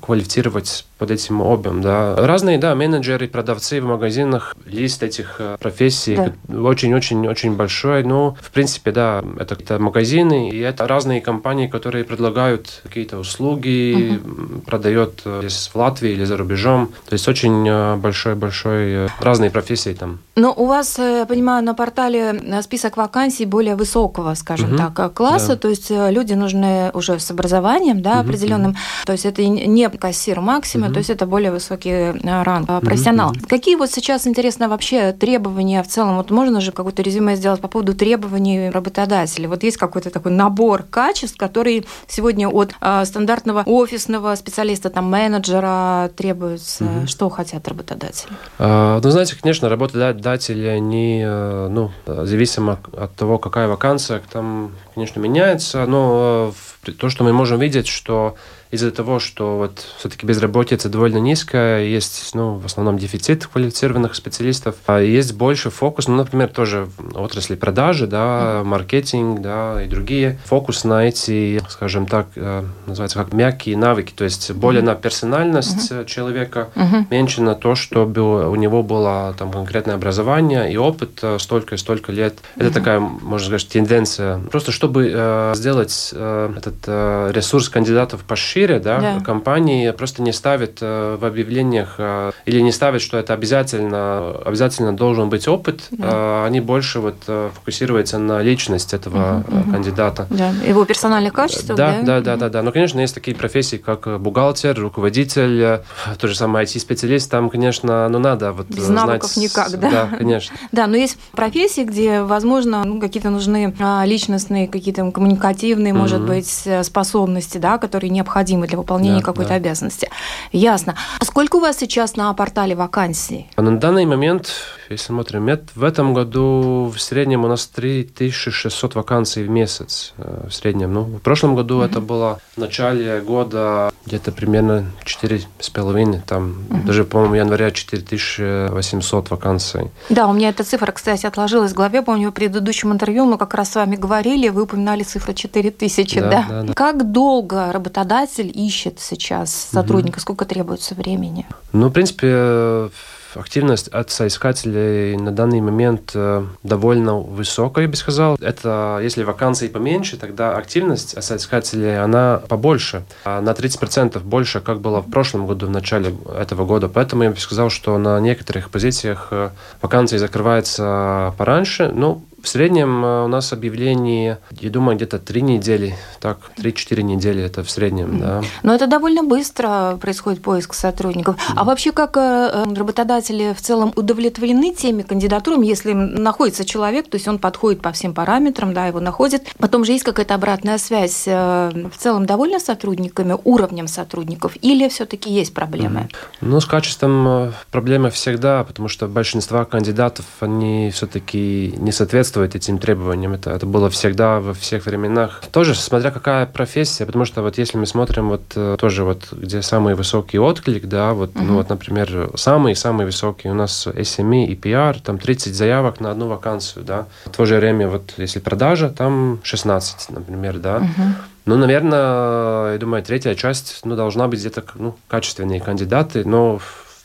квалифицировать 0.00 0.84
под 0.98 1.10
этим 1.10 1.42
объем, 1.42 1.82
да. 1.82 2.14
Разные, 2.16 2.58
да, 2.58 2.74
менеджеры, 2.74 3.28
продавцы 3.28 3.80
в 3.80 3.84
магазинах, 3.84 4.54
лист 4.64 5.02
этих 5.02 5.36
э, 5.38 5.56
профессий 5.60 6.18
очень-очень-очень 6.48 7.50
да. 7.50 7.56
большой. 7.56 8.04
Ну, 8.04 8.36
в 8.40 8.50
принципе, 8.50 8.92
да, 8.92 9.24
это, 9.38 9.54
это 9.54 9.78
магазины, 9.78 10.50
и 10.50 10.58
это 10.58 10.86
разные 10.86 11.20
компании, 11.20 11.66
которые 11.66 12.04
предлагают 12.04 12.80
какие-то 12.84 13.18
услуги, 13.18 14.20
угу. 14.24 14.60
продает 14.60 15.20
э, 15.24 15.40
здесь 15.40 15.70
в 15.72 15.76
Латвии 15.76 16.12
или 16.12 16.24
за 16.24 16.36
рубежом. 16.36 16.92
То 17.06 17.14
есть 17.14 17.28
очень 17.28 17.96
большой-большой, 17.98 18.92
э, 18.92 19.08
разные 19.20 19.50
профессии 19.50 19.94
там. 19.94 20.20
Но 20.36 20.54
у 20.56 20.66
вас, 20.66 20.98
я 20.98 21.26
понимаю, 21.26 21.64
на 21.64 21.74
портале 21.74 22.62
список 22.62 22.96
вакансий 22.96 23.46
более 23.46 23.74
высокого, 23.74 24.34
скажем 24.34 24.70
угу. 24.70 24.78
так, 24.78 25.12
класса, 25.12 25.48
да. 25.48 25.56
то 25.56 25.68
есть 25.68 25.90
люди 25.90 26.34
нужны 26.34 26.90
уже 26.94 27.18
с 27.18 27.30
образованием, 27.30 28.00
да, 28.00 28.12
угу. 28.12 28.28
определенным. 28.28 28.76
То 29.04 29.12
есть 29.12 29.26
это 29.26 29.42
не 29.74 29.88
кассир 29.90 30.40
максима, 30.40 30.90
то 30.90 30.98
есть 30.98 31.10
это 31.10 31.26
более 31.26 31.50
высокий 31.50 31.90
э, 31.90 32.42
ранг 32.42 32.70
э, 32.70 32.80
профессионал. 32.80 33.32
Mm-hmm. 33.32 33.48
Какие 33.48 33.76
вот 33.76 33.90
сейчас, 33.90 34.26
интересно, 34.26 34.68
вообще 34.68 35.12
требования 35.12 35.82
в 35.82 35.88
целом? 35.88 36.16
Вот 36.16 36.30
можно 36.30 36.60
же 36.60 36.72
какое-то 36.72 37.02
резюме 37.02 37.36
сделать 37.36 37.60
по 37.60 37.68
поводу 37.68 37.94
требований 37.94 38.70
работодателя? 38.70 39.48
Вот 39.48 39.62
есть 39.62 39.76
какой-то 39.76 40.10
такой 40.10 40.32
набор 40.32 40.84
качеств, 40.84 41.36
которые 41.36 41.84
сегодня 42.06 42.48
от 42.48 42.74
э, 42.80 43.04
стандартного 43.04 43.62
офисного 43.66 44.34
специалиста, 44.36 44.90
там, 44.90 45.10
менеджера 45.10 46.10
требуются? 46.16 46.84
Mm-hmm. 46.84 47.06
Что 47.06 47.28
хотят 47.28 47.66
работодатели? 47.68 48.32
А, 48.58 49.00
ну, 49.02 49.10
знаете, 49.10 49.36
конечно, 49.40 49.68
работодатели, 49.68 50.66
они, 50.66 51.22
э, 51.24 51.68
ну, 51.70 51.90
зависимо 52.06 52.78
от 52.96 53.14
того, 53.14 53.38
какая 53.38 53.68
вакансия, 53.68 54.22
там, 54.32 54.72
конечно, 54.94 55.20
меняется, 55.20 55.84
но 55.86 56.52
то, 56.98 57.08
что 57.08 57.24
мы 57.24 57.32
можем 57.32 57.58
видеть, 57.58 57.86
что 57.86 58.36
из-за 58.74 58.90
того, 58.90 59.18
что 59.18 59.56
вот 59.56 59.86
все-таки 59.98 60.26
безработица 60.26 60.88
довольно 60.88 61.18
низкая, 61.18 61.84
есть 61.84 62.34
ну, 62.34 62.54
в 62.58 62.66
основном 62.66 62.98
дефицит 62.98 63.46
квалифицированных 63.46 64.14
специалистов, 64.14 64.76
а 64.86 65.00
есть 65.00 65.34
больше 65.34 65.70
фокус, 65.70 66.08
ну, 66.08 66.16
например, 66.16 66.48
тоже 66.48 66.88
в 66.98 67.18
отрасли 67.18 67.54
продажи, 67.54 68.06
да, 68.06 68.62
маркетинг, 68.64 69.40
да, 69.40 69.82
и 69.82 69.86
другие. 69.86 70.38
Фокус 70.46 70.84
на 70.84 71.06
эти, 71.06 71.62
скажем 71.68 72.06
так, 72.06 72.26
э, 72.34 72.64
называется 72.86 73.18
как 73.18 73.32
мягкие 73.32 73.76
навыки, 73.76 74.12
то 74.14 74.24
есть 74.24 74.50
более 74.52 74.82
mm-hmm. 74.82 74.86
на 74.86 74.94
персональность 74.96 75.92
mm-hmm. 75.92 76.06
человека, 76.06 76.68
mm-hmm. 76.74 77.06
меньше 77.10 77.42
на 77.42 77.54
то, 77.54 77.74
чтобы 77.74 78.48
у 78.48 78.54
него 78.56 78.82
было 78.82 79.34
там 79.38 79.52
конкретное 79.52 79.94
образование 79.94 80.72
и 80.72 80.76
опыт 80.76 81.20
э, 81.22 81.38
столько 81.38 81.76
и 81.76 81.78
столько 81.78 82.10
лет. 82.10 82.34
Mm-hmm. 82.34 82.62
Это 82.62 82.74
такая, 82.74 82.98
можно 82.98 83.46
сказать, 83.46 83.68
тенденция. 83.68 84.38
Просто 84.50 84.72
чтобы 84.72 85.12
э, 85.14 85.52
сделать 85.54 86.10
э, 86.12 86.52
этот 86.56 86.74
э, 86.86 87.30
ресурс 87.32 87.68
кандидатов 87.68 88.24
пошире, 88.24 88.63
да, 88.66 89.00
да. 89.00 89.20
компании 89.20 89.90
просто 89.90 90.22
не 90.22 90.32
ставят 90.32 90.78
э, 90.80 91.16
в 91.20 91.24
объявлениях 91.24 91.94
э, 91.98 92.32
или 92.46 92.60
не 92.60 92.72
ставят, 92.72 93.02
что 93.02 93.18
это 93.18 93.32
обязательно, 93.32 94.30
обязательно 94.44 94.96
должен 94.96 95.28
быть 95.28 95.48
опыт. 95.48 95.88
Да. 95.90 96.42
Э, 96.42 96.46
они 96.46 96.60
больше 96.60 97.00
вот 97.00 97.16
э, 97.26 97.50
фокусируются 97.54 98.18
на 98.18 98.42
личность 98.42 98.94
этого 98.94 99.44
угу, 99.46 99.72
кандидата. 99.72 100.26
Да. 100.30 100.50
Его 100.66 100.84
персональные 100.84 101.30
качества. 101.30 101.74
Да, 101.74 102.00
да, 102.00 102.02
да, 102.02 102.20
да, 102.20 102.36
да, 102.36 102.48
да. 102.48 102.62
Но, 102.62 102.72
конечно, 102.72 103.00
есть 103.00 103.14
такие 103.14 103.36
профессии, 103.36 103.76
как 103.76 104.20
бухгалтер, 104.20 104.78
руководитель, 104.78 105.80
то 106.18 106.28
же 106.28 106.34
самое 106.34 106.66
IT-специалист. 106.66 107.30
Там, 107.30 107.50
конечно, 107.50 108.08
ну 108.08 108.18
надо 108.18 108.52
вот 108.52 108.66
Без 108.68 108.88
навыков 108.88 109.32
знать... 109.32 109.50
никак, 109.50 109.78
да? 109.78 109.90
Да, 109.90 110.16
конечно. 110.16 110.56
Да, 110.72 110.86
но 110.86 110.96
есть 110.96 111.18
профессии, 111.32 111.82
где, 111.84 112.22
возможно, 112.22 112.82
ну, 112.84 113.00
какие-то 113.00 113.30
нужны 113.30 113.74
а, 113.78 114.04
личностные, 114.04 114.66
какие-то 114.66 115.10
коммуникативные, 115.10 115.92
может 115.92 116.22
быть, 116.22 116.66
способности, 116.82 117.58
да, 117.58 117.78
которые 117.78 118.10
необходимы 118.10 118.43
для 118.44 118.78
выполнения 118.78 119.20
да, 119.20 119.24
какой-то 119.24 119.50
да. 119.50 119.56
обязанности. 119.56 120.08
Ясно. 120.52 120.94
А 121.18 121.24
сколько 121.24 121.56
у 121.56 121.60
вас 121.60 121.78
сейчас 121.78 122.16
на 122.16 122.32
портале 122.34 122.74
вакансий? 122.74 123.48
На 123.56 123.78
данный 123.78 124.06
момент, 124.06 124.52
если 124.90 125.06
смотрим, 125.06 125.48
в 125.74 125.84
этом 125.84 126.14
году 126.14 126.92
в 126.94 127.00
среднем 127.00 127.44
у 127.44 127.48
нас 127.48 127.66
3600 127.66 128.94
вакансий 128.94 129.42
в 129.42 129.50
месяц. 129.50 130.12
Э, 130.18 130.46
в 130.48 130.54
среднем. 130.54 130.92
Ну, 130.92 131.02
в 131.02 131.18
прошлом 131.20 131.54
году 131.54 131.80
mm-hmm. 131.80 131.86
это 131.86 132.00
было 132.00 132.40
в 132.56 132.60
начале 132.60 133.20
года 133.20 133.92
где-то 134.06 134.32
примерно 134.32 134.84
4,5, 135.04 136.20
там 136.26 136.64
mm-hmm. 136.68 136.84
даже, 136.86 137.04
по-моему, 137.04 137.34
января 137.34 137.70
4800 137.70 139.30
вакансий. 139.30 139.90
Да, 140.08 140.26
у 140.26 140.32
меня 140.32 140.50
эта 140.50 140.64
цифра, 140.64 140.92
кстати, 140.92 141.26
отложилась 141.26 141.72
в 141.72 141.74
голове. 141.74 142.02
Помню, 142.02 142.30
в 142.30 142.32
предыдущем 142.32 142.92
интервью 142.92 143.24
мы 143.24 143.38
как 143.38 143.54
раз 143.54 143.72
с 143.72 143.74
вами 143.74 143.96
говорили, 143.96 144.48
вы 144.48 144.62
упоминали 144.62 145.02
цифру 145.02 145.32
4000, 145.32 146.20
да? 146.20 146.28
да? 146.28 146.46
да, 146.48 146.62
да. 146.62 146.74
Как 146.74 147.10
долго 147.10 147.72
работодатель 147.72 148.33
ищет 148.42 149.00
сейчас 149.00 149.52
сотрудника? 149.72 150.18
Mm-hmm. 150.18 150.22
Сколько 150.22 150.44
требуется 150.44 150.94
времени? 150.94 151.46
Ну, 151.72 151.88
в 151.88 151.92
принципе, 151.92 152.90
активность 153.36 153.88
от 153.88 154.10
соискателей 154.10 155.16
на 155.16 155.32
данный 155.32 155.60
момент 155.60 156.12
э, 156.14 156.44
довольно 156.62 157.18
высокая, 157.18 157.84
я 157.84 157.90
бы 157.90 157.96
сказал. 157.96 158.36
Это 158.40 159.00
если 159.02 159.22
вакансий 159.24 159.68
поменьше, 159.68 160.16
тогда 160.16 160.56
активность 160.56 161.14
от 161.14 161.24
соискателей, 161.24 162.00
она 162.00 162.42
побольше. 162.48 163.04
А 163.24 163.40
на 163.40 163.50
30% 163.50 164.20
больше, 164.20 164.60
как 164.60 164.80
было 164.80 165.00
в 165.00 165.10
прошлом 165.10 165.46
году, 165.46 165.66
в 165.66 165.70
начале 165.70 166.14
этого 166.38 166.64
года. 166.64 166.88
Поэтому 166.88 167.24
я 167.24 167.30
бы 167.30 167.36
сказал, 167.38 167.70
что 167.70 167.98
на 167.98 168.20
некоторых 168.20 168.70
позициях 168.70 169.28
э, 169.30 169.50
вакансии 169.80 170.16
закрываются 170.16 171.34
пораньше. 171.36 171.90
Ну, 171.94 172.24
в 172.44 172.48
среднем 172.48 173.04
э, 173.04 173.24
у 173.24 173.28
нас 173.28 173.52
объявлений, 173.54 174.36
я 174.50 174.70
думаю, 174.70 174.96
где-то 174.96 175.18
три 175.18 175.40
недели, 175.40 175.96
так, 176.20 176.38
три-четыре 176.56 177.02
недели 177.02 177.42
это 177.42 177.64
в 177.64 177.70
среднем, 177.70 178.20
да. 178.20 178.42
Но 178.62 178.74
это 178.74 178.86
довольно 178.86 179.22
быстро 179.22 179.96
происходит 180.00 180.42
поиск 180.42 180.74
сотрудников. 180.74 181.36
Mm. 181.36 181.52
А 181.56 181.64
вообще, 181.64 181.90
как 181.92 182.18
э, 182.18 182.20
э, 182.20 182.74
работодатели 182.74 183.54
в 183.54 183.62
целом 183.62 183.92
удовлетворены 183.96 184.74
теми 184.74 185.02
кандидатурами, 185.02 185.66
если 185.66 185.92
находится 185.92 186.66
человек, 186.66 187.08
то 187.08 187.16
есть 187.16 187.26
он 187.26 187.38
подходит 187.38 187.80
по 187.80 187.92
всем 187.92 188.12
параметрам, 188.12 188.74
да, 188.74 188.86
его 188.86 189.00
находит. 189.00 189.46
Потом 189.58 189.86
же 189.86 189.92
есть 189.92 190.04
какая-то 190.04 190.34
обратная 190.34 190.76
связь. 190.76 191.26
В 191.26 191.96
целом 191.96 192.26
довольны 192.26 192.60
сотрудниками, 192.60 193.36
уровнем 193.44 193.88
сотрудников, 193.88 194.56
или 194.60 194.88
все-таки 194.88 195.32
есть 195.32 195.54
проблемы? 195.54 196.08
Ну, 196.42 196.60
с 196.60 196.66
качеством 196.66 197.54
проблемы 197.70 198.10
всегда, 198.10 198.64
потому 198.64 198.88
что 198.88 199.06
большинство 199.06 199.64
кандидатов, 199.64 200.26
они 200.40 200.90
все-таки 200.92 201.74
не 201.78 201.92
соответствуют 201.92 202.33
соответствует 202.34 202.54
этим 202.54 202.78
требованиям. 202.78 203.34
Это, 203.34 203.50
это 203.50 203.66
было 203.66 203.88
всегда 203.88 204.40
во 204.40 204.52
всех 204.52 204.86
временах. 204.86 205.42
Тоже 205.52 205.74
смотря 205.74 206.10
какая 206.10 206.46
профессия, 206.46 207.06
потому 207.06 207.24
что 207.24 207.42
вот 207.42 207.58
если 207.58 207.78
мы 207.78 207.86
смотрим 207.86 208.28
вот 208.28 208.42
э, 208.56 208.76
тоже 208.78 209.04
вот 209.04 209.28
где 209.32 209.62
самый 209.62 209.94
высокий 209.94 210.38
отклик, 210.38 210.86
да, 210.86 211.12
вот, 211.12 211.30
uh-huh. 211.30 211.42
ну 211.42 211.54
вот, 211.54 211.68
например, 211.68 212.30
самый-самый 212.34 213.06
высокий 213.06 213.48
у 213.48 213.54
нас 213.54 213.86
SME 213.86 214.46
и 214.46 214.54
PR, 214.54 215.00
там 215.02 215.18
30 215.18 215.54
заявок 215.54 216.00
на 216.00 216.10
одну 216.10 216.28
вакансию, 216.28 216.84
да. 216.84 217.06
В 217.26 217.30
то 217.30 217.44
же 217.44 217.56
время 217.56 217.88
вот 217.88 218.14
если 218.18 218.40
продажа, 218.40 218.88
там 218.88 219.38
16, 219.42 220.10
например, 220.10 220.58
да. 220.58 220.78
Uh-huh. 220.78 221.12
Ну, 221.46 221.56
наверное, 221.56 222.72
я 222.72 222.78
думаю, 222.78 223.02
третья 223.02 223.34
часть, 223.34 223.80
ну, 223.84 223.96
должна 223.96 224.28
быть 224.28 224.40
где-то, 224.40 224.64
ну, 224.76 224.96
качественные 225.08 225.60
кандидаты, 225.60 226.24
но 226.24 226.58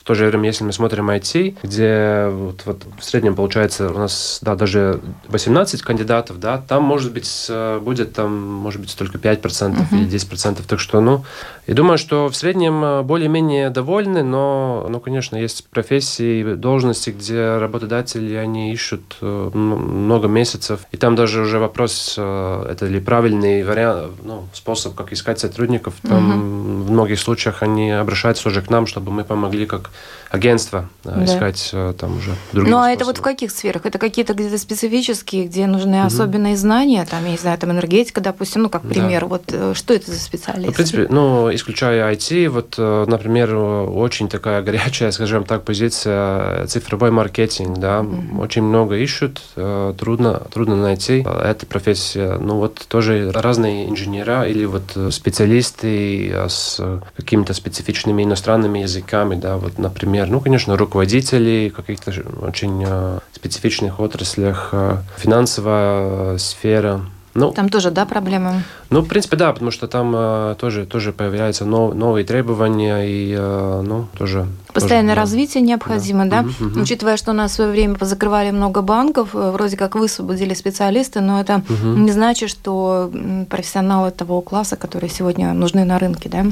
то 0.10 0.16
же 0.16 0.26
время, 0.26 0.48
если 0.48 0.64
мы 0.64 0.74
смотрим 0.74 1.12
IT, 1.12 1.60
где 1.62 2.30
вот, 2.32 2.64
вот 2.66 2.82
в 2.98 3.04
среднем 3.06 3.36
получается 3.36 3.92
у 3.92 3.98
нас 4.00 4.40
да, 4.42 4.56
даже 4.56 5.02
18 5.28 5.84
кандидатов, 5.84 6.40
да, 6.40 6.58
там 6.68 6.82
может 6.82 7.14
быть 7.14 7.46
э, 7.48 7.80
будет 7.80 8.14
там, 8.14 8.36
может 8.36 8.82
быть, 8.82 8.98
только 8.98 9.20
5% 9.20 9.42
uh-huh. 9.42 9.86
или 9.92 10.10
10%. 10.10 10.64
Так 10.68 10.80
что, 10.80 11.00
ну, 11.00 11.26
я 11.68 11.76
думаю, 11.76 12.00
что 12.00 12.28
в 12.28 12.36
среднем 12.36 12.84
э, 12.84 13.02
более-менее 13.04 13.70
довольны, 13.70 14.24
но, 14.24 14.88
ну, 14.90 15.00
конечно, 15.00 15.36
есть 15.36 15.68
профессии, 15.68 16.56
должности, 16.56 17.12
где 17.12 17.58
работодатели, 17.58 18.34
они 18.34 18.74
ищут 18.74 19.16
э, 19.22 19.50
много 19.54 20.28
месяцев. 20.28 20.80
И 20.92 20.98
там 20.98 21.16
даже 21.16 21.42
уже 21.42 21.60
вопрос, 21.60 22.14
это 22.18 22.88
ли 22.88 23.00
правильный 23.00 23.64
вариант, 23.64 24.14
ну, 24.24 24.48
способ, 24.54 24.96
как 24.96 25.14
искать 25.14 25.40
сотрудников. 25.40 25.94
Там 26.02 26.32
uh-huh. 26.32 26.84
в 26.86 26.92
многих 26.92 27.20
случаях 27.20 27.62
они 27.62 27.92
обращаются 27.92 28.50
уже 28.50 28.64
к 28.64 28.72
нам, 28.72 28.88
чтобы 28.88 29.12
мы 29.12 29.24
помогли 29.24 29.68
как 29.68 29.92
агентство 30.30 30.90
да. 31.04 31.24
искать 31.26 31.72
э, 31.74 31.94
там 31.98 32.18
уже 32.18 32.32
другие 32.54 32.72
Ну, 32.72 32.82
а 32.82 32.92
это 32.92 33.06
вот 33.06 33.18
в 33.18 33.22
каких 33.22 33.52
сферах? 33.52 33.86
Это 33.86 33.98
какие-то 33.98 34.34
где-то 34.34 34.58
специфические, 34.60 35.48
где 35.48 35.66
нужны 35.66 36.00
угу. 36.00 36.08
особенные 36.08 36.56
знания, 36.56 37.06
там, 37.10 37.26
я 37.26 37.32
не 37.32 37.38
знаю, 37.38 37.58
там 37.58 37.72
энергетика, 37.72 38.22
допустим, 38.22 38.64
ну, 38.64 38.70
как 38.70 38.84
пример, 38.84 39.22
да. 39.22 39.28
вот 39.28 39.44
э, 39.48 39.74
что 39.74 39.94
это 39.94 40.12
за 40.12 40.20
специалисты? 40.20 40.68
Ну, 40.68 40.72
в 40.72 40.76
принципе, 40.76 41.08
ну, 41.10 41.54
исключая 41.54 42.14
IT, 42.14 42.50
вот, 42.50 42.76
э, 42.78 43.06
например, 43.08 43.56
очень 43.56 44.30
такая 44.30 44.62
горячая, 44.70 45.12
скажем 45.12 45.46
так, 45.46 45.64
позиция 45.64 46.68
цифровой 46.68 47.10
маркетинг, 47.10 47.80
да, 47.80 48.02
угу. 48.02 48.42
очень 48.42 48.62
много 48.62 48.98
ищут, 48.98 49.42
трудно, 49.56 50.44
трудно 50.54 50.76
найти. 50.76 51.26
Эта 51.44 51.66
профессия, 51.66 52.38
ну, 52.40 52.58
вот 52.58 52.86
тоже 52.88 53.32
разные 53.32 53.90
инженера 53.90 54.44
или 54.44 54.66
вот 54.66 54.96
специалисты 55.12 56.32
с 56.48 56.80
какими-то 57.16 57.54
специфичными 57.54 58.24
иностранными 58.24 58.80
языками, 58.80 59.36
да, 59.36 59.58
вот, 59.58 59.80
например, 59.80 60.19
ну, 60.26 60.40
конечно, 60.40 60.78
руководители 60.78 61.72
каких-то 61.76 62.12
очень 62.42 62.84
э, 62.86 63.20
специфичных 63.34 64.00
отраслях, 64.00 64.70
э, 64.72 64.98
финансовая 65.18 66.36
э, 66.36 66.38
сфера. 66.40 67.02
Ну, 67.36 67.52
там 67.52 67.70
тоже, 67.70 67.92
да, 67.92 68.06
проблемы? 68.06 68.64
Ну, 68.90 69.02
в 69.02 69.08
принципе, 69.08 69.38
да, 69.38 69.54
потому 69.54 69.72
что 69.72 69.88
там 69.88 70.14
э, 70.16 70.56
тоже, 70.60 70.86
тоже 70.86 71.14
появляются 71.14 71.64
нов, 71.64 71.94
новые 71.94 72.26
требования 72.26 73.04
и, 73.04 73.36
э, 73.38 73.82
ну, 73.86 74.08
тоже... 74.18 74.48
Постоянное 74.74 75.14
тоже, 75.14 75.22
развитие 75.22 75.64
необходимо, 75.64 76.26
да? 76.26 76.42
да? 76.42 76.50
Угу, 76.50 76.72
угу. 76.72 76.82
Учитывая, 76.82 77.18
что 77.18 77.32
у 77.32 77.34
нас 77.34 77.52
в 77.52 77.56
свое 77.56 77.70
время 77.70 77.96
позакрывали 77.96 78.52
много 78.52 78.82
банков, 78.82 79.30
вроде 79.34 79.78
как 79.78 79.96
высвободили 79.96 80.54
специалисты, 80.54 81.22
но 81.22 81.40
это 81.40 81.62
угу. 81.70 81.88
не 82.00 82.12
значит, 82.12 82.50
что 82.50 83.12
профессионалы 83.50 84.12
того 84.12 84.42
класса, 84.42 84.76
которые 84.76 85.10
сегодня 85.10 85.54
нужны 85.54 85.86
на 85.86 86.00
рынке, 86.00 86.30
да? 86.30 86.46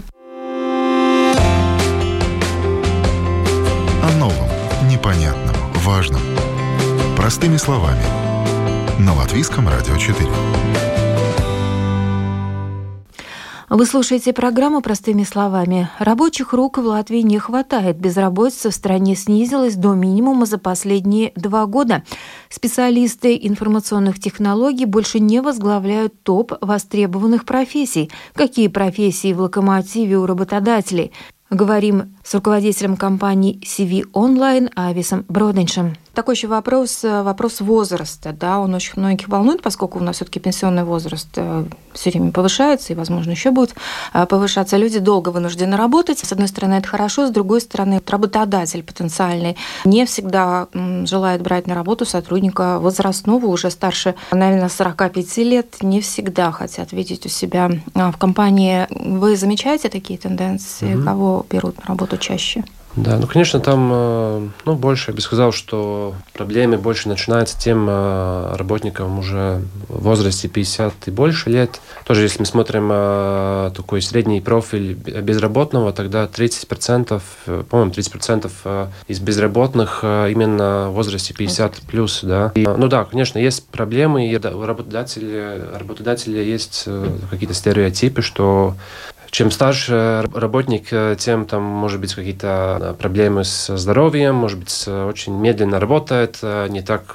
Простыми 7.27 7.57
словами. 7.57 7.99
На 9.01 9.13
Латвийском 9.13 9.67
радио 9.67 9.97
4. 9.97 10.29
Вы 13.69 13.85
слушаете 13.85 14.31
программу 14.31 14.79
«Простыми 14.79 15.23
словами». 15.23 15.89
Рабочих 15.99 16.53
рук 16.53 16.77
в 16.77 16.85
Латвии 16.85 17.19
не 17.19 17.37
хватает. 17.37 17.99
Безработица 17.99 18.69
в 18.69 18.73
стране 18.73 19.13
снизилась 19.17 19.75
до 19.75 19.93
минимума 19.93 20.45
за 20.45 20.57
последние 20.57 21.33
два 21.35 21.65
года. 21.65 22.03
Специалисты 22.47 23.37
информационных 23.41 24.21
технологий 24.21 24.85
больше 24.85 25.19
не 25.19 25.41
возглавляют 25.41 26.23
топ 26.23 26.53
востребованных 26.61 27.43
профессий. 27.43 28.09
Какие 28.35 28.69
профессии 28.69 29.33
в 29.33 29.41
локомотиве 29.41 30.17
у 30.17 30.25
работодателей? 30.25 31.11
Говорим 31.49 32.15
с 32.23 32.33
руководителем 32.33 32.95
компании 32.95 33.59
CV 33.65 34.09
Online 34.13 34.71
Ависом 34.75 35.25
Броденшем. 35.27 35.95
Такой 36.17 36.33
еще 36.33 36.47
вопрос, 36.47 37.03
э, 37.03 37.21
вопрос 37.21 37.61
возраста. 37.61 38.33
Да, 38.33 38.57
он 38.57 38.73
очень 38.73 38.93
многих 38.95 39.27
волнует, 39.27 39.61
поскольку 39.61 39.99
у 39.99 40.01
нас 40.01 40.15
все-таки 40.15 40.39
пенсионный 40.39 40.83
возраст 40.83 41.27
э, 41.35 41.65
все 41.93 42.09
время 42.09 42.31
повышается 42.31 42.91
и, 42.91 42.95
возможно, 42.95 43.29
еще 43.29 43.51
будет 43.51 43.75
э, 44.15 44.25
повышаться. 44.25 44.77
Люди 44.77 44.97
долго 44.97 45.29
вынуждены 45.29 45.77
работать. 45.77 46.17
С 46.17 46.31
одной 46.31 46.47
стороны, 46.47 46.73
это 46.73 46.87
хорошо, 46.87 47.27
с 47.27 47.29
другой 47.29 47.61
стороны, 47.61 48.01
работодатель 48.07 48.81
потенциальный 48.81 49.57
не 49.85 50.07
всегда 50.07 50.69
желает 51.03 51.43
брать 51.43 51.67
на 51.67 51.75
работу 51.75 52.03
сотрудника 52.03 52.79
возрастного, 52.79 53.45
уже 53.45 53.69
старше, 53.69 54.15
наверное, 54.31 54.69
45 54.69 55.37
лет, 55.37 55.75
не 55.83 56.01
всегда 56.01 56.51
хотят 56.51 56.93
видеть 56.93 57.27
у 57.27 57.29
себя 57.29 57.69
в 57.93 58.17
компании. 58.17 58.87
Вы 58.89 59.37
замечаете 59.37 59.89
такие 59.89 60.17
тенденции? 60.17 60.95
Угу. 60.95 61.03
Кого 61.03 61.45
берут 61.47 61.77
на 61.77 61.85
работу 61.85 62.17
чаще? 62.17 62.63
Да, 62.97 63.17
ну, 63.17 63.27
конечно, 63.27 63.59
там, 63.59 63.91
э, 63.93 64.47
ну, 64.65 64.75
больше, 64.75 65.11
я 65.11 65.15
бы 65.15 65.21
сказал, 65.21 65.51
что 65.51 66.15
проблемы 66.33 66.77
больше 66.77 67.07
начинаются 67.07 67.57
тем 67.57 67.85
э, 67.87 68.55
работникам 68.55 69.19
уже 69.19 69.61
в 69.87 70.01
возрасте 70.01 70.47
50 70.47 70.93
и 71.05 71.11
больше 71.11 71.51
лет. 71.51 71.79
Тоже, 72.05 72.23
если 72.23 72.39
мы 72.39 72.47
смотрим 72.47 72.89
э, 72.91 73.71
такой 73.75 74.01
средний 74.01 74.41
профиль 74.41 74.93
безработного, 74.95 75.93
тогда 75.93 76.25
30%, 76.25 77.21
по-моему, 77.69 77.91
30% 77.91 78.89
из 79.07 79.19
безработных 79.19 80.03
именно 80.03 80.89
в 80.89 80.93
возрасте 80.93 81.35
50 81.35 81.81
плюс, 81.87 82.21
да. 82.23 82.51
И, 82.55 82.65
ну 82.65 82.87
да, 82.87 83.05
конечно, 83.05 83.37
есть 83.37 83.67
проблемы, 83.67 84.27
и 84.27 84.35
у 84.35 84.65
работодателя, 84.65 85.77
работодателя 85.77 86.41
есть 86.41 86.85
какие-то 87.29 87.53
стереотипы, 87.53 88.23
что 88.23 88.75
чем 89.31 89.51
старше 89.51 90.23
работник, 90.33 90.87
э, 90.91 91.15
тем 91.19 91.45
там 91.45 91.61
может 91.61 91.99
быть 91.99 92.13
какие-то 92.13 92.77
э, 92.81 92.93
проблемы 92.93 93.43
с 93.43 93.75
здоровьем, 93.77 94.35
может 94.35 94.59
быть 94.59 94.87
очень 94.87 95.33
медленно 95.33 95.79
работает, 95.79 96.39
э, 96.41 96.67
не 96.69 96.81
так 96.81 97.13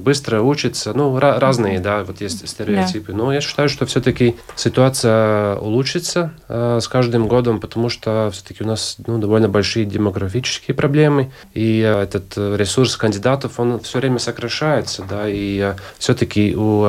быстро 0.00 0.42
учится, 0.42 0.92
ну 0.94 1.18
разные, 1.18 1.80
да, 1.80 2.04
вот 2.04 2.20
есть 2.20 2.48
стереотипы. 2.48 3.12
Но 3.12 3.32
я 3.32 3.40
считаю, 3.40 3.68
что 3.68 3.86
все-таки 3.86 4.36
ситуация 4.56 5.56
улучшится 5.56 6.32
с 6.48 6.86
каждым 6.88 7.28
годом, 7.28 7.60
потому 7.60 7.88
что 7.88 8.30
все-таки 8.32 8.64
у 8.64 8.66
нас 8.66 8.96
ну, 9.06 9.18
довольно 9.18 9.48
большие 9.48 9.84
демографические 9.84 10.74
проблемы, 10.74 11.30
и 11.54 11.78
этот 11.78 12.36
ресурс 12.36 12.96
кандидатов 12.96 13.58
он 13.58 13.80
все 13.80 13.98
время 13.98 14.18
сокращается, 14.18 15.04
да, 15.08 15.24
и 15.26 15.74
все-таки 15.98 16.54
у 16.56 16.86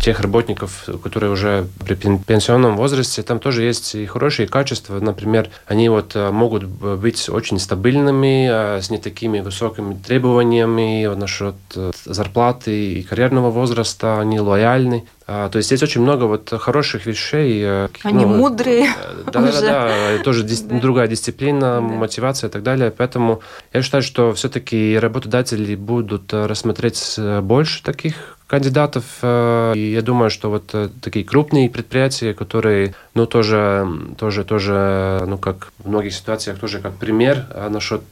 тех 0.00 0.20
работников, 0.20 0.88
которые 1.02 1.32
уже 1.32 1.66
при 1.84 1.94
пенсионном 1.94 2.76
возрасте, 2.76 3.22
там 3.22 3.38
тоже 3.38 3.64
есть 3.64 3.75
и 3.94 4.06
хорошие 4.06 4.48
качества. 4.48 5.00
Например, 5.00 5.48
они 5.66 5.88
вот 5.88 6.14
э, 6.14 6.30
могут 6.30 6.64
быть 6.64 7.28
очень 7.28 7.58
стабильными, 7.58 8.48
э, 8.50 8.82
с 8.82 8.90
не 8.90 8.98
такими 8.98 9.40
высокими 9.40 9.94
требованиями 9.94 11.06
насчет 11.14 11.54
э, 11.74 11.92
зарплаты 12.04 12.92
и 12.94 13.02
карьерного 13.02 13.50
возраста, 13.50 14.20
они 14.20 14.40
лояльны. 14.40 15.04
А, 15.26 15.48
то 15.48 15.58
есть 15.58 15.70
есть 15.70 15.82
очень 15.82 16.02
много 16.02 16.24
вот 16.24 16.50
хороших 16.50 17.06
вещей. 17.06 17.86
Они 18.04 18.24
ну, 18.24 18.36
мудрые. 18.36 18.88
Да, 19.32 19.40
да, 19.40 19.60
да, 19.60 20.18
тоже 20.22 20.44
дис, 20.44 20.60
другая 20.60 21.08
дисциплина, 21.08 21.80
мотивация 21.80 22.48
и 22.48 22.50
так 22.50 22.62
далее. 22.62 22.92
Поэтому 22.96 23.40
я 23.72 23.82
считаю, 23.82 24.02
что 24.02 24.32
все-таки 24.34 24.96
работодатели 24.98 25.74
будут 25.74 26.32
рассмотреть 26.32 27.18
больше 27.42 27.82
таких 27.82 28.36
кандидатов. 28.46 29.04
Э, 29.22 29.72
и 29.74 29.92
я 29.92 30.02
думаю, 30.02 30.30
что 30.30 30.50
вот 30.50 30.70
э, 30.72 30.88
такие 31.02 31.24
крупные 31.24 31.68
предприятия, 31.68 32.32
которые, 32.32 32.94
ну, 33.14 33.26
тоже, 33.26 33.86
тоже, 34.18 34.44
тоже, 34.44 35.24
ну, 35.26 35.38
как 35.38 35.72
в 35.78 35.88
многих 35.88 36.14
ситуациях, 36.14 36.58
тоже 36.58 36.78
как 36.78 36.94
пример 36.96 37.46
насчет 37.70 38.02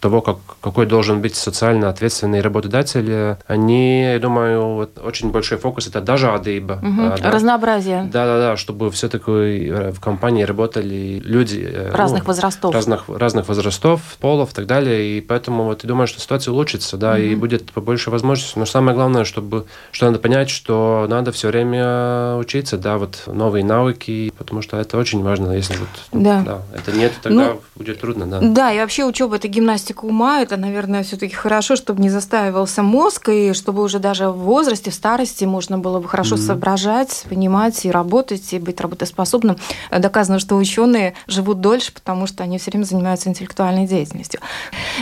того, 0.00 0.20
как, 0.22 0.38
какой 0.60 0.86
должен 0.86 1.20
быть 1.20 1.34
социально 1.34 1.88
ответственный 1.88 2.40
работодатель, 2.40 3.36
они, 3.46 4.02
я 4.04 4.18
думаю, 4.18 4.74
вот 4.74 4.98
очень 4.98 5.30
большой 5.30 5.58
фокус 5.58 5.86
это 5.86 6.00
даже 6.00 6.28
адыба. 6.62 6.78
Угу. 6.82 7.22
Да? 7.22 7.30
Разнообразие. 7.30 8.04
Да-да-да, 8.04 8.56
чтобы 8.56 8.90
все-таки 8.90 9.90
в 9.92 10.00
компании 10.00 10.44
работали 10.44 11.20
люди... 11.24 11.68
Э, 11.72 11.90
разных 11.92 12.22
ну, 12.22 12.28
возрастов. 12.28 12.74
Разных, 12.74 13.04
разных 13.08 13.48
возрастов, 13.48 14.00
полов 14.20 14.52
и 14.52 14.54
так 14.54 14.66
далее. 14.66 15.18
И 15.18 15.20
поэтому 15.20 15.64
вот 15.64 15.82
я 15.84 15.88
думаю, 15.88 16.06
что 16.06 16.20
ситуация 16.20 16.52
улучшится, 16.52 16.96
да, 16.96 17.12
угу. 17.12 17.20
и 17.20 17.34
будет 17.34 17.70
побольше 17.72 18.10
возможностей. 18.10 18.58
Но 18.58 18.66
самое 18.66 18.94
главное, 18.94 19.24
чтобы 19.24 19.66
что 19.90 20.06
надо 20.06 20.18
понять, 20.18 20.50
что 20.50 21.06
надо 21.08 21.32
все 21.32 21.48
время 21.48 22.36
учиться, 22.36 22.78
да, 22.78 22.98
вот 22.98 23.24
новые 23.26 23.64
навыки, 23.64 24.32
потому 24.36 24.62
что 24.62 24.78
это 24.78 24.96
очень 24.98 25.22
важно, 25.22 25.52
если 25.52 25.76
вот 25.76 25.88
да. 26.12 26.42
Да, 26.42 26.62
это 26.74 26.92
нет, 26.92 27.12
тогда 27.22 27.52
ну, 27.52 27.60
будет 27.76 28.00
трудно, 28.00 28.26
да. 28.26 28.40
Да, 28.40 28.72
и 28.72 28.78
вообще 28.78 29.04
учеба 29.04 29.36
это 29.36 29.48
гимнастика 29.48 30.04
ума, 30.04 30.40
это, 30.40 30.56
наверное, 30.56 31.02
все-таки 31.02 31.34
хорошо, 31.34 31.76
чтобы 31.76 32.02
не 32.02 32.10
застаивался 32.10 32.82
мозг, 32.82 33.28
и 33.28 33.52
чтобы 33.52 33.82
уже 33.82 33.98
даже 33.98 34.28
в 34.28 34.38
возрасте, 34.38 34.90
в 34.90 34.94
старости 34.94 35.44
можно 35.44 35.78
было 35.78 36.00
бы 36.00 36.08
хорошо 36.08 36.36
mm-hmm. 36.36 36.38
Соображать, 36.52 37.24
понимать 37.28 37.84
и 37.84 37.90
работать, 37.90 38.52
и 38.52 38.58
быть 38.58 38.80
работоспособным. 38.80 39.56
Доказано, 39.90 40.38
что 40.38 40.56
ученые 40.56 41.14
живут 41.26 41.60
дольше, 41.60 41.92
потому 41.92 42.26
что 42.26 42.42
они 42.42 42.58
все 42.58 42.70
время 42.70 42.84
занимаются 42.84 43.28
интеллектуальной 43.28 43.86
деятельностью. 43.86 44.40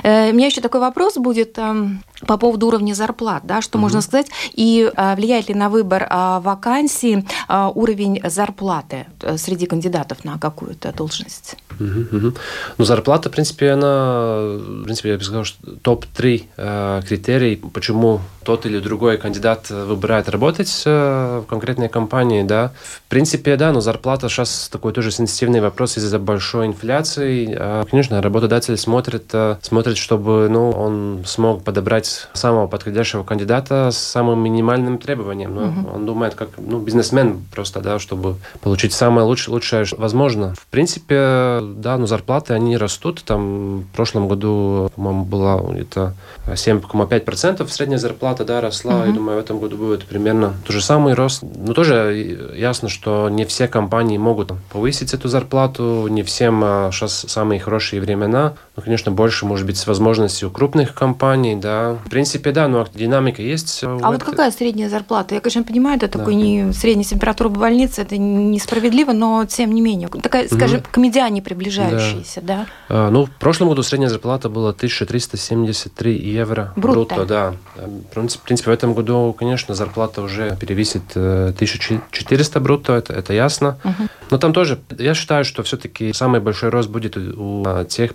Э, 0.03 0.31
у 0.31 0.35
меня 0.35 0.47
еще 0.47 0.61
такой 0.61 0.81
вопрос 0.81 1.17
будет 1.17 1.59
эм, 1.59 2.03
по 2.27 2.37
поводу 2.37 2.69
уровня 2.69 2.95
зарплат, 2.95 3.43
да, 3.45 3.61
что 3.61 3.79
mm-hmm. 3.79 3.81
можно 3.81 4.01
сказать, 4.01 4.27
и 4.53 4.91
а, 4.95 5.15
влияет 5.17 5.49
ли 5.49 5.55
на 5.55 5.69
выбор 5.69 6.07
а, 6.09 6.41
вакансии 6.41 7.25
уровень 7.49 8.21
зарплаты 8.25 9.07
э, 9.23 9.37
среди 9.37 9.67
кандидатов 9.67 10.25
на 10.25 10.39
какую-то 10.39 10.93
должность? 10.93 11.57
Ну, 11.79 12.85
зарплата, 12.85 13.29
в 13.29 13.33
принципе, 13.33 13.71
она, 13.73 14.59
в 14.59 14.85
принципе, 14.85 15.11
я 15.11 15.19
бы 15.19 15.25
сказал, 15.25 15.45
что 15.45 15.77
топ-3 15.83 16.45
э, 16.57 17.03
критерий, 17.07 17.57
почему 17.57 18.21
тот 18.45 18.67
или 18.67 18.79
другой 18.79 19.19
кандидат 19.19 19.71
выбирает 19.71 20.29
работать 20.29 20.83
э, 20.87 21.43
в 21.45 21.49
конкретной 21.49 21.89
компании, 21.89 22.43
да. 22.43 22.73
В 23.07 23.09
принципе, 23.09 23.57
да, 23.57 23.73
но 23.73 23.81
зарплата 23.81 24.29
сейчас 24.29 24.69
такой 24.71 24.93
тоже 24.93 25.11
сенситивный 25.11 25.61
вопрос 25.61 25.99
из-за 25.99 26.19
большой 26.19 26.67
инфляции. 26.67 27.55
А, 27.59 27.85
конечно, 27.85 28.21
работодатель 28.23 28.77
смотрит, 28.77 29.31
э, 29.33 29.57
смотрит, 29.63 29.97
чтобы, 29.97 30.49
ну, 30.51 30.71
он 30.71 31.23
смог 31.27 31.65
подобрать 31.65 32.29
самого 32.33 32.67
подходящего 32.67 33.23
кандидата 33.23 33.91
с 33.91 33.99
самым 33.99 34.43
минимальным 34.43 34.99
требованием. 34.99 35.55
Ну, 35.55 35.69
угу. 35.69 35.97
Он 35.97 36.07
думает, 36.07 36.35
как, 36.35 36.51
ну, 36.59 36.81
бизнесмен 36.81 37.45
просто, 37.55 37.81
да, 37.81 37.99
чтобы 37.99 38.37
получить 38.61 38.93
самое 38.93 39.27
лучшее, 39.27 39.55
лучшее 39.55 39.85
возможно. 39.97 40.55
В 40.55 40.67
принципе, 40.67 41.61
да, 41.63 41.99
но 41.99 42.07
зарплаты, 42.07 42.55
они 42.55 42.77
растут. 42.77 43.23
Там 43.25 43.81
в 43.81 43.89
прошлом 43.89 44.29
году, 44.29 44.91
по-моему, 44.95 45.25
была 45.25 45.61
где-то 45.61 46.15
7,5% 46.47 47.69
средняя 47.69 47.99
зарплата, 47.99 48.30
да, 48.39 48.61
росла. 48.61 48.93
Uh-huh. 48.93 49.09
Я 49.09 49.13
думаю, 49.13 49.37
в 49.39 49.41
этом 49.41 49.59
году 49.59 49.77
будет 49.77 50.05
примерно 50.05 50.55
тот 50.65 50.75
же 50.75 50.83
самый 50.83 51.15
рост. 51.15 51.43
Но 51.43 51.75
тоже 51.75 52.53
ясно, 52.55 52.89
что 52.89 53.29
не 53.29 53.45
все 53.45 53.69
компании 53.69 54.19
могут 54.19 54.53
повысить 54.73 55.15
эту 55.15 55.29
зарплату, 55.29 56.07
не 56.09 56.23
всем 56.23 56.61
сейчас 56.93 57.25
самые 57.29 57.61
хорошие 57.61 58.01
времена. 58.01 58.55
Но, 58.81 58.85
конечно, 58.85 59.13
больше, 59.13 59.45
может 59.45 59.67
быть, 59.67 59.77
с 59.77 59.87
возможностью 59.87 60.51
крупных 60.51 60.95
компаний, 60.95 61.55
да. 61.55 61.99
В 62.07 62.09
принципе, 62.09 62.51
да, 62.51 62.67
но 62.67 62.87
динамика 62.95 63.43
есть. 63.43 63.85
А 63.85 64.11
вот 64.11 64.25
какая 64.25 64.51
средняя 64.51 64.89
зарплата? 64.89 65.35
Я, 65.35 65.43
конечно, 65.43 65.65
понимаю, 65.65 65.99
это 65.99 66.09
да. 66.09 66.19
такой 66.19 66.35
не 66.35 66.73
средняя 66.73 67.05
температура 67.05 67.51
больницы, 67.51 68.01
это 68.01 68.17
несправедливо, 68.17 69.13
но 69.13 69.45
тем 69.45 69.73
не 69.73 69.83
менее. 69.83 70.09
Такая, 70.09 70.49
скажем, 70.49 70.81
к 70.81 70.97
медиане 70.97 71.43
приближающаяся, 71.43 72.41
да? 72.41 72.57
да? 72.57 72.67
А, 72.89 73.11
ну, 73.11 73.27
в 73.27 73.31
прошлом 73.33 73.69
году 73.69 73.83
средняя 73.83 74.09
зарплата 74.09 74.49
была 74.49 74.71
1373 74.71 76.17
евро 76.17 76.73
бруто. 76.77 77.17
бруто 77.17 77.27
да. 77.27 77.55
В 77.77 78.15
принципе, 78.15 78.71
в 78.71 78.73
этом 78.73 78.95
году, 78.95 79.37
конечно, 79.39 79.75
зарплата 79.75 80.23
уже 80.23 80.57
перевесит 80.59 81.03
1400 81.15 82.59
э, 82.59 82.63
бруто, 82.63 82.95
это, 82.95 83.13
это 83.13 83.35
ясно. 83.35 83.79
Угу. 83.85 84.09
Но 84.31 84.39
там 84.39 84.55
тоже, 84.55 84.79
я 84.99 85.13
считаю, 85.13 85.45
что 85.45 85.63
все-таки 85.65 86.15
самый 86.15 86.41
большой 86.41 86.71
рост 86.71 86.89
будет 86.89 87.19
у 87.19 87.85
тех 87.91 88.15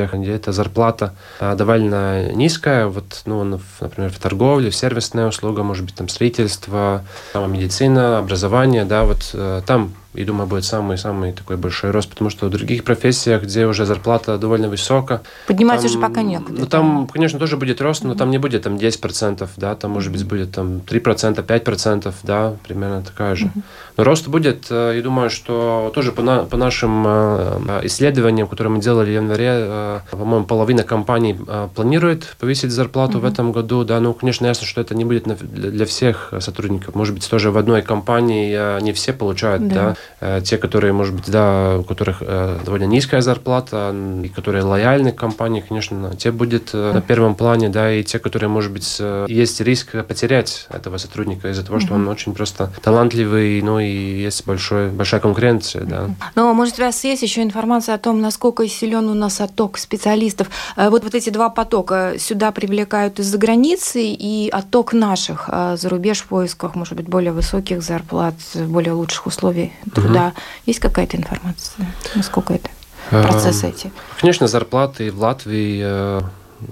профессиях, 0.00 0.22
где 0.22 0.34
эта 0.34 0.52
зарплата 0.52 1.14
а, 1.40 1.54
довольно 1.54 2.32
низкая. 2.32 2.86
Вот, 2.86 3.22
ну, 3.26 3.44
например, 3.80 4.10
в 4.10 4.18
торговле, 4.18 4.72
сервисная 4.72 5.26
услуга, 5.26 5.62
может 5.62 5.84
быть, 5.84 5.94
там 5.94 6.08
строительство, 6.08 7.04
там, 7.32 7.52
медицина, 7.52 8.18
образование, 8.18 8.84
да, 8.84 9.04
вот 9.04 9.30
э, 9.34 9.62
там 9.66 9.92
и 10.12 10.24
думаю, 10.24 10.48
будет 10.48 10.64
самый-самый 10.64 11.32
такой 11.32 11.56
большой 11.56 11.92
рост, 11.92 12.10
потому 12.10 12.30
что 12.30 12.46
в 12.46 12.50
других 12.50 12.82
профессиях, 12.82 13.44
где 13.44 13.66
уже 13.66 13.86
зарплата 13.86 14.38
довольно 14.38 14.68
высока... 14.68 15.22
Поднимать 15.46 15.82
там, 15.82 15.86
уже 15.86 15.98
пока 16.00 16.22
некуда. 16.22 16.60
Ну, 16.60 16.66
там, 16.66 17.06
конечно, 17.06 17.38
тоже 17.38 17.56
будет 17.56 17.80
рост, 17.80 18.02
но 18.02 18.12
mm-hmm. 18.12 18.18
там 18.18 18.30
не 18.30 18.38
будет 18.38 18.62
там 18.64 18.74
10%, 18.74 19.48
да, 19.56 19.74
там, 19.76 19.92
может 19.92 20.10
быть, 20.10 20.26
будет 20.26 20.52
там 20.52 20.78
3%, 20.78 21.46
5%, 21.46 22.14
да, 22.24 22.56
примерно 22.66 23.02
такая 23.02 23.36
же. 23.36 23.46
Mm-hmm. 23.46 23.62
Но 23.98 24.04
рост 24.04 24.26
будет, 24.26 24.66
э, 24.70 24.94
я 24.96 25.02
думаю, 25.02 25.30
что 25.30 25.92
тоже 25.94 26.10
по, 26.10 26.22
на, 26.22 26.42
по 26.42 26.56
нашим 26.56 27.04
э, 27.06 27.80
исследованиям, 27.84 28.48
которые 28.48 28.72
мы 28.72 28.80
делали 28.80 29.10
в 29.10 29.14
январе, 29.14 29.48
э, 29.48 30.00
по-моему, 30.10 30.44
половина 30.44 30.82
компаний 30.82 31.38
планирует 31.76 32.34
повысить 32.40 32.72
зарплату 32.72 33.18
mm-hmm. 33.18 33.20
в 33.20 33.24
этом 33.26 33.52
году, 33.52 33.84
да, 33.84 34.00
ну, 34.00 34.12
конечно, 34.12 34.46
ясно, 34.46 34.66
что 34.66 34.80
это 34.80 34.96
не 34.96 35.04
будет 35.04 35.24
для 35.40 35.86
всех 35.86 36.34
сотрудников. 36.40 36.96
Может 36.96 37.14
быть, 37.14 37.30
тоже 37.30 37.52
в 37.52 37.58
одной 37.58 37.82
компании 37.82 38.80
не 38.82 38.92
все 38.92 39.12
получают, 39.12 39.68
да, 39.68 39.74
да 39.74 39.96
Э, 39.99 39.99
те, 40.44 40.58
которые, 40.58 40.92
может 40.92 41.14
быть, 41.14 41.30
да, 41.30 41.78
у 41.78 41.82
которых 41.82 42.18
э, 42.20 42.58
довольно 42.64 42.84
низкая 42.84 43.22
зарплата, 43.22 43.94
и 44.22 44.28
которые 44.28 44.64
лояльны 44.64 45.12
к 45.12 45.16
компании, 45.16 45.64
конечно, 45.66 46.14
те 46.14 46.30
будет 46.30 46.70
э, 46.74 46.92
на 46.92 47.00
первом 47.00 47.34
плане, 47.34 47.70
да, 47.70 47.90
и 47.92 48.02
те, 48.04 48.18
которые, 48.18 48.50
может 48.50 48.70
быть, 48.70 49.00
есть 49.28 49.60
риск 49.60 50.04
потерять 50.04 50.66
этого 50.70 50.98
сотрудника 50.98 51.48
из-за 51.48 51.64
того, 51.64 51.80
что 51.80 51.94
он 51.94 52.06
очень 52.08 52.34
просто 52.34 52.70
талантливый, 52.82 53.62
ну 53.62 53.78
и 53.78 53.88
есть 53.88 54.46
большой, 54.46 54.90
большая 54.90 55.20
конкуренция, 55.20 55.84
да. 55.84 56.10
Но, 56.34 56.52
может, 56.52 56.78
у 56.78 56.82
вас 56.82 57.02
есть 57.04 57.22
еще 57.22 57.42
информация 57.42 57.94
о 57.94 57.98
том, 57.98 58.20
насколько 58.20 58.66
силен 58.68 59.08
у 59.08 59.14
нас 59.14 59.40
отток 59.40 59.78
специалистов? 59.78 60.50
Вот, 60.76 61.02
вот 61.02 61.14
эти 61.14 61.30
два 61.30 61.48
потока 61.48 62.14
сюда 62.18 62.52
привлекают 62.52 63.18
из-за 63.20 63.38
границы 63.38 64.02
и 64.04 64.50
отток 64.50 64.92
наших 64.92 65.48
за 65.48 65.88
рубеж 65.88 66.20
в 66.20 66.26
поисках, 66.26 66.74
может 66.74 66.94
быть, 66.94 67.08
более 67.08 67.32
высоких 67.32 67.82
зарплат, 67.82 68.34
более 68.54 68.92
лучших 68.92 69.26
условий 69.26 69.72
труда. 69.90 70.28
Угу. 70.28 70.36
Есть 70.66 70.80
какая-то 70.80 71.16
информация? 71.16 71.86
Насколько 72.14 72.54
это? 72.54 72.70
процессы 73.10 73.68
эти? 73.68 73.90
Конечно, 74.20 74.46
зарплаты 74.46 75.10
в 75.10 75.18
Латвии 75.18 76.20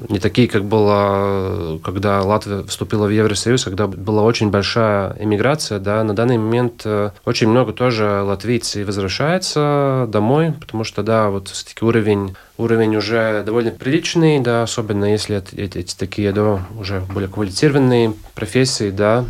не 0.09 0.19
такие, 0.19 0.49
как 0.49 0.65
было, 0.65 1.79
когда 1.83 2.23
Латвия 2.23 2.63
вступила 2.65 3.07
в 3.07 3.11
Евросоюз, 3.11 3.65
когда 3.65 3.87
была 3.87 4.23
очень 4.23 4.51
большая 4.51 5.17
эмиграция, 5.19 5.79
да, 5.79 6.05
на 6.05 6.15
данный 6.15 6.39
момент 6.39 6.83
э, 6.85 7.11
очень 7.25 7.49
много 7.49 7.73
тоже 7.73 8.23
латвийцев 8.23 8.87
возвращается 8.87 10.07
домой, 10.09 10.53
потому 10.53 10.85
что, 10.85 11.03
да, 11.03 11.31
вот 11.31 11.49
все-таки 11.49 11.85
уровень 11.85 12.37
уровень 12.59 12.97
уже 12.97 13.43
довольно 13.45 13.71
приличный, 13.71 14.41
да, 14.41 14.65
особенно 14.65 15.07
если 15.07 15.43
эти, 15.57 15.79
эти 15.79 15.97
такие, 15.97 16.33
да, 16.33 16.61
уже 16.79 17.01
более 17.13 17.29
квалифицированные 17.29 18.15
профессии, 18.35 18.91
да. 18.91 19.25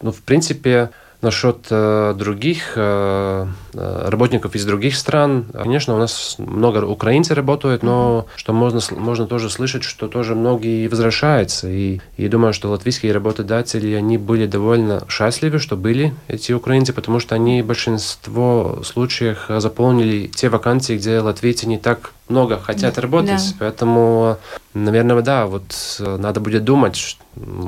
Ну, 0.00 0.12
в 0.12 0.20
принципе, 0.22 0.90
Насчет 1.20 1.66
э, 1.70 2.14
других 2.16 2.74
э, 2.76 3.46
э, 3.74 4.08
работников 4.08 4.54
из 4.54 4.64
других 4.64 4.96
стран, 4.96 5.46
конечно, 5.52 5.96
у 5.96 5.98
нас 5.98 6.36
много 6.38 6.84
украинцев 6.84 7.36
работают, 7.36 7.82
но 7.82 8.26
что 8.36 8.52
можно, 8.52 8.80
можно 8.90 9.26
тоже 9.26 9.50
слышать, 9.50 9.82
что 9.82 10.06
тоже 10.06 10.36
многие 10.36 10.86
возвращаются. 10.86 11.68
И, 11.68 12.00
и 12.16 12.28
думаю, 12.28 12.52
что 12.52 12.70
латвийские 12.70 13.12
работодатели, 13.12 13.94
они 13.94 14.16
были 14.16 14.46
довольно 14.46 15.02
счастливы, 15.08 15.58
что 15.58 15.76
были 15.76 16.14
эти 16.28 16.52
украинцы, 16.52 16.92
потому 16.92 17.18
что 17.18 17.34
они 17.34 17.62
в 17.62 17.66
большинство 17.66 18.80
случаев 18.84 19.46
заполнили 19.48 20.28
те 20.28 20.48
вакансии, 20.48 20.96
где 20.96 21.18
латвийцы 21.18 21.66
не 21.66 21.78
так 21.78 22.12
много 22.28 22.58
хотят 22.58 22.94
да. 22.94 23.02
работать. 23.02 23.50
Да. 23.50 23.56
Поэтому, 23.58 24.36
наверное, 24.74 25.20
да, 25.22 25.46
вот 25.46 25.64
надо 25.98 26.40
будет 26.40 26.64
думать. 26.64 27.18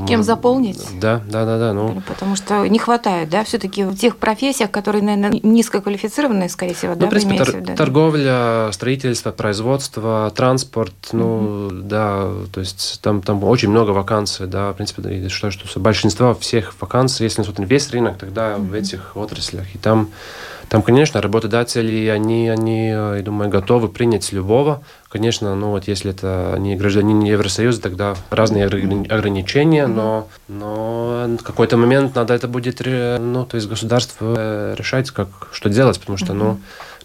Кем 0.09 0.23
заполнить? 0.23 0.85
Да, 1.01 1.23
да, 1.29 1.44
да, 1.44 1.59
да. 1.59 1.73
Ну. 1.73 2.03
Потому 2.07 2.37
что 2.37 2.66
не 2.66 2.79
хватает, 2.79 3.29
да, 3.29 3.44
все-таки 3.44 3.85
в 3.85 3.96
тех 3.96 4.16
профессиях, 4.16 4.70
которые, 4.70 5.03
наверное, 5.03 5.38
низкоквалифицированные, 5.42 6.49
скорее 6.49 6.75
всего, 6.75 6.94
ну, 6.94 7.01
да, 7.01 7.07
в 7.07 7.11
принципе, 7.11 7.37
тор- 7.37 7.61
да? 7.61 7.77
торговля, 7.77 8.70
строительство, 8.73 9.31
производство, 9.31 10.33
транспорт, 10.35 10.94
ну, 11.12 11.66
угу. 11.66 11.75
да, 11.83 12.29
то 12.53 12.61
есть 12.61 13.01
там, 13.03 13.23
там 13.23 13.42
очень 13.44 13.70
много 13.70 13.90
вакансий, 13.90 14.46
да, 14.46 14.73
в 14.73 14.75
принципе, 14.75 15.03
я 15.16 15.29
считаю, 15.29 15.53
что 15.53 15.81
большинство 15.81 16.35
всех 16.35 16.75
вакансий, 16.81 17.25
если 17.25 17.42
смотрим 17.42 17.66
весь 17.66 17.90
рынок, 17.90 18.18
тогда 18.18 18.57
угу. 18.57 18.64
в 18.64 18.75
этих 18.75 19.16
отраслях, 19.16 19.75
и 19.75 19.79
там 19.79 20.11
там, 20.70 20.83
конечно, 20.83 21.20
работодатели, 21.20 22.06
они, 22.06 22.48
они, 22.48 22.90
я 22.90 23.22
думаю, 23.24 23.50
готовы 23.50 23.88
принять 23.88 24.30
любого. 24.33 24.83
Конечно, 25.09 25.56
ну 25.56 25.70
вот 25.70 25.88
если 25.88 26.12
это 26.12 26.54
не 26.61 26.76
гражданин 26.76 27.18
Евросоюза, 27.22 27.83
тогда 27.83 28.14
разные 28.30 28.66
ограничения, 28.66 29.88
но, 29.88 30.28
но 30.46 31.26
в 31.40 31.42
какой-то 31.42 31.76
момент 31.76 32.14
надо 32.14 32.35
это 32.35 32.46
будет, 32.46 32.80
ну, 32.87 33.44
то 33.46 33.56
есть 33.56 33.68
государство 33.68 34.37
э, 34.38 34.74
решать, 34.78 35.11
как, 35.11 35.48
что 35.50 35.68
делать, 35.70 35.98
потому 35.98 36.16
что, 36.16 36.35
ну, 36.35 36.61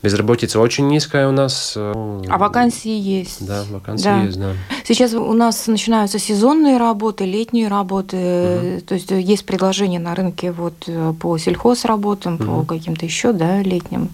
Безработица 0.05 0.59
очень 0.59 0.87
низкая 0.87 1.27
у 1.27 1.31
нас. 1.31 1.73
Э, 1.75 2.21
а 2.29 2.37
вакансии 2.37 2.95
есть. 2.95 3.43
Да, 3.43 3.63
вакансии 3.71 4.03
да. 4.03 4.21
есть, 4.21 4.39
да. 4.39 4.51
Сейчас 4.83 5.13
у 5.13 5.33
нас 5.33 5.65
начинаются 5.65 6.19
сезонные 6.19 6.77
работы, 6.77 7.25
летние 7.25 7.67
работы. 7.67 8.17
Угу. 8.17 8.81
То 8.81 8.93
есть 8.93 9.09
есть 9.09 9.47
предложения 9.47 9.97
на 9.97 10.13
рынке 10.13 10.51
вот 10.51 10.75
э, 10.85 11.13
по 11.19 11.39
сельхозработам, 11.39 12.35
угу. 12.35 12.43
по 12.43 12.65
каким-то 12.65 13.03
еще, 13.03 13.33
да, 13.33 13.63
летним. 13.63 14.09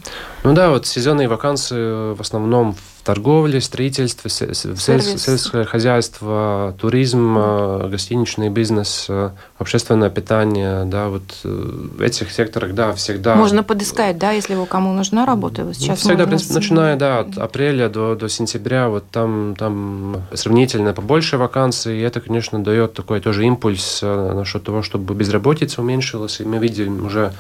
Ну 0.45 0.53
да, 0.53 0.69
вот 0.69 0.87
сезонные 0.87 1.27
вакансии 1.27 2.15
в 2.15 2.21
основном 2.21 2.73
в 2.73 2.90
торговле, 3.03 3.61
строительстве, 3.61 4.29
сельское 4.29 5.65
хозяйство, 5.65 6.75
туризм, 6.79 7.35
э, 7.37 7.87
гостиничный 7.89 8.49
бизнес, 8.49 9.07
э, 9.09 9.31
общественное 9.57 10.09
питание, 10.09 10.85
да, 10.85 11.09
вот 11.09 11.23
э, 11.43 11.47
в 11.97 12.01
этих 12.01 12.31
секторах, 12.31 12.73
да, 12.73 12.93
всегда... 12.93 13.35
Можно 13.35 13.63
подыскать, 13.63 14.17
да, 14.17 14.31
если 14.31 14.55
вы 14.55 14.65
кому 14.65 14.93
нужна 14.93 15.25
работа, 15.25 15.63
вот 15.63 15.75
сейчас 15.75 15.99
Всегда, 15.99 16.25
можно... 16.25 16.53
начиная, 16.53 16.95
да, 16.95 17.19
от 17.19 17.37
апреля 17.37 17.89
до, 17.89 18.15
до 18.15 18.29
сентября, 18.29 18.89
вот 18.89 19.05
там, 19.11 19.55
там 19.57 20.23
сравнительно 20.33 20.93
побольше 20.93 21.37
вакансий, 21.37 21.99
и 21.99 22.01
это, 22.01 22.21
конечно, 22.21 22.63
дает 22.63 22.93
такой 22.93 23.19
тоже 23.19 23.45
импульс 23.45 24.01
насчет 24.01 24.63
того, 24.63 24.83
чтобы 24.83 25.15
безработица 25.15 25.81
уменьшилась, 25.81 26.39
и 26.39 26.43
мы 26.43 26.57
видим 26.59 27.05
уже 27.05 27.33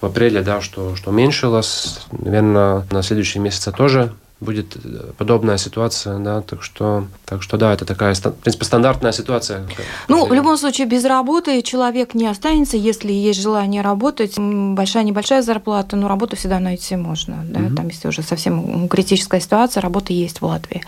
в 0.00 0.06
апреле, 0.06 0.42
да, 0.42 0.60
что, 0.60 0.96
что 0.96 1.10
уменьшилось. 1.10 2.00
Наверное, 2.10 2.84
на 2.90 3.02
следующие 3.02 3.42
месяцы 3.42 3.70
тоже 3.72 4.12
будет 4.42 4.76
э, 4.76 5.12
подобная 5.16 5.56
ситуация, 5.56 6.18
да, 6.18 6.42
так 6.42 6.62
что, 6.62 7.06
так 7.24 7.42
что 7.42 7.56
да, 7.56 7.72
это 7.72 7.84
такая, 7.84 8.14
в 8.14 8.20
принципе, 8.20 8.64
стандартная 8.64 9.12
ситуация. 9.12 9.66
Ну, 10.08 10.26
в 10.26 10.32
любом 10.32 10.56
случае, 10.56 10.86
без 10.86 11.04
работы 11.04 11.62
человек 11.62 12.14
не 12.14 12.26
останется, 12.26 12.76
если 12.76 13.12
есть 13.12 13.40
желание 13.40 13.82
работать, 13.82 14.38
большая-небольшая 14.38 15.42
зарплата, 15.42 15.96
но 15.96 16.08
работу 16.08 16.36
всегда 16.36 16.58
найти 16.58 16.96
можно, 16.96 17.44
да, 17.44 17.60
угу. 17.60 17.76
там, 17.76 17.88
если 17.88 18.08
уже 18.08 18.22
совсем 18.22 18.88
критическая 18.88 19.40
ситуация, 19.40 19.80
работа 19.80 20.12
есть 20.12 20.40
в 20.40 20.44
Латвии. 20.44 20.82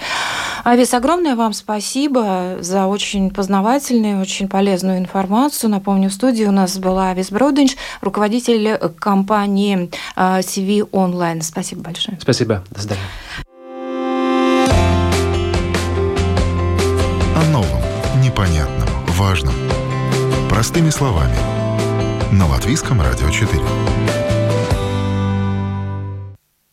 Авис, 0.65 0.95
огромное 0.95 1.37
вам 1.37 1.53
спасибо 1.53 2.57
за 2.61 2.87
очень 2.87 3.31
познавательную, 3.31 4.21
очень 4.21 4.49
полезную 4.49 4.99
информацию. 4.99 5.71
Напомню, 5.71 6.09
в 6.09 6.13
студии 6.13 6.45
у 6.45 6.53
нас 6.53 6.79
была 6.79 7.11
Авис 7.11 7.31
Бродинч, 7.31 7.77
руководитель 8.01 8.79
компании 8.99 9.91
CV 10.17 10.81
э, 10.81 10.97
Online. 10.97 11.43
Спасибо 11.43 11.83
большое. 11.83 12.19
Спасибо. 12.21 12.65
До 12.71 12.81
свидания. 12.81 13.03
Простыми 20.75 20.91
словами. 20.91 21.37
На 22.33 22.49
Латвийском 22.49 23.01
радио 23.01 23.31
4. 23.31 23.63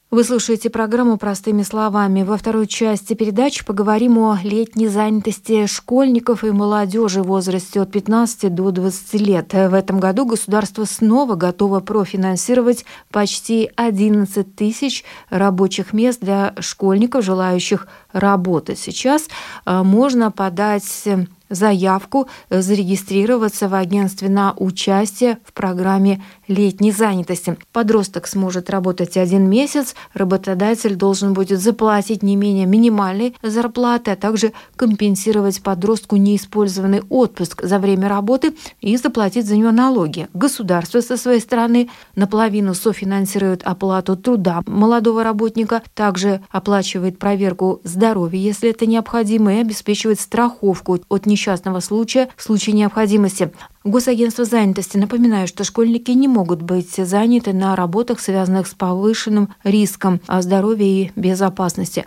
Вы 0.09 0.23
слушаете 0.23 0.71
программу 0.71 1.17
«Простыми 1.17 1.61
словами». 1.61 2.23
Во 2.23 2.35
второй 2.35 2.65
части 2.65 3.13
передачи 3.13 3.63
поговорим 3.63 4.17
о 4.17 4.39
летней 4.43 4.87
занятости 4.87 5.67
школьников 5.67 6.43
и 6.43 6.49
молодежи 6.49 7.21
в 7.21 7.27
возрасте 7.27 7.79
от 7.79 7.91
15 7.91 8.51
до 8.51 8.71
20 8.71 9.13
лет. 9.21 9.53
В 9.53 9.75
этом 9.75 9.99
году 9.99 10.25
государство 10.25 10.85
снова 10.85 11.35
готово 11.35 11.79
профинансировать 11.79 12.85
почти 13.11 13.69
11 13.75 14.55
тысяч 14.55 15.03
рабочих 15.29 15.93
мест 15.93 16.21
для 16.21 16.55
школьников, 16.59 17.23
желающих 17.23 17.87
работать. 18.13 18.79
Сейчас 18.79 19.27
э, 19.67 19.83
можно 19.83 20.31
подать 20.31 21.07
заявку 21.51 22.27
э, 22.49 22.61
зарегистрироваться 22.61 23.67
в 23.67 23.75
агентстве 23.75 24.29
на 24.29 24.53
участие 24.57 25.37
в 25.45 25.53
программе 25.53 26.23
летней 26.47 26.91
занятости. 26.91 27.57
Подросток 27.71 28.27
сможет 28.27 28.69
работать 28.69 29.17
один 29.17 29.49
месяц, 29.49 29.93
работодатель 30.13 30.95
должен 30.95 31.33
будет 31.33 31.59
заплатить 31.59 32.23
не 32.23 32.35
менее 32.35 32.65
минимальной 32.65 33.35
зарплаты, 33.43 34.11
а 34.11 34.15
также 34.15 34.53
компенсировать 34.75 35.61
подростку 35.61 36.15
неиспользованный 36.15 37.03
отпуск 37.09 37.63
за 37.63 37.79
время 37.79 38.07
работы 38.09 38.55
и 38.79 38.95
заплатить 38.97 39.45
за 39.45 39.57
него 39.57 39.71
налоги. 39.71 40.27
Государство 40.33 41.01
со 41.01 41.17
своей 41.17 41.41
стороны 41.41 41.89
наполовину 42.15 42.73
софинансирует 42.73 43.63
оплату 43.63 44.15
труда 44.15 44.61
молодого 44.65 45.23
работника, 45.23 45.83
также 45.93 46.41
оплачивает 46.49 47.19
проверку 47.19 47.81
здоровья, 47.83 48.39
если 48.39 48.69
это 48.69 48.85
необходимо, 48.85 49.53
и 49.53 49.61
обеспечивает 49.61 50.19
страховку 50.19 50.99
от 51.09 51.25
несчастных 51.25 51.40
несчастного 51.41 51.79
случая 51.79 52.29
в 52.37 52.43
случае 52.43 52.75
необходимости. 52.75 53.51
Госагентство 53.83 54.45
занятости 54.45 54.97
напоминает, 54.97 55.49
что 55.49 55.63
школьники 55.63 56.11
не 56.11 56.27
могут 56.27 56.61
быть 56.61 56.95
заняты 56.95 57.51
на 57.51 57.75
работах, 57.75 58.19
связанных 58.19 58.67
с 58.67 58.73
повышенным 58.75 59.49
риском 59.63 60.21
здоровья 60.27 60.85
и 60.85 61.11
безопасности. 61.15 62.05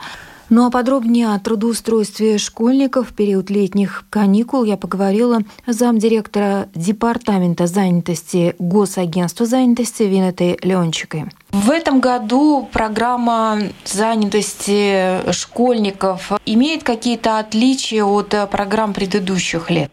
Ну 0.57 0.64
а 0.67 0.71
подробнее 0.71 1.35
о 1.35 1.38
трудоустройстве 1.40 2.38
школьников 2.38 3.09
в 3.09 3.12
период 3.12 3.51
летних 3.51 4.05
каникул 4.09 4.62
я 4.62 4.77
поговорила 4.77 5.40
с 5.67 5.75
замдиректора 5.75 6.69
Департамента 6.77 7.67
занятости 7.67 8.55
Госагентства 8.61 9.47
занятости 9.47 10.05
Винетой 10.05 10.57
Леончикой. 10.62 11.25
В 11.51 11.73
этом 11.73 11.99
году 11.99 12.69
программа 12.73 13.62
занятости 13.85 15.29
школьников 15.33 16.31
имеет 16.47 16.85
какие-то 16.85 17.40
отличия 17.40 18.05
от 18.05 18.33
программ 18.49 18.93
предыдущих 18.93 19.73
лет? 19.73 19.90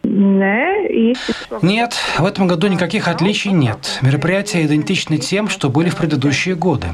Нет, 1.62 1.94
в 2.18 2.24
этом 2.24 2.46
году 2.46 2.68
никаких 2.68 3.08
отличий 3.08 3.50
нет. 3.50 3.98
Мероприятия 4.00 4.64
идентичны 4.64 5.18
тем, 5.18 5.48
что 5.48 5.68
были 5.70 5.88
в 5.88 5.96
предыдущие 5.96 6.54
годы. 6.54 6.86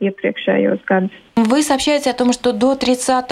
Вы 0.00 1.62
сообщаете 1.62 2.10
о 2.10 2.14
том, 2.14 2.32
что 2.32 2.52
до 2.52 2.76
30 2.76 3.30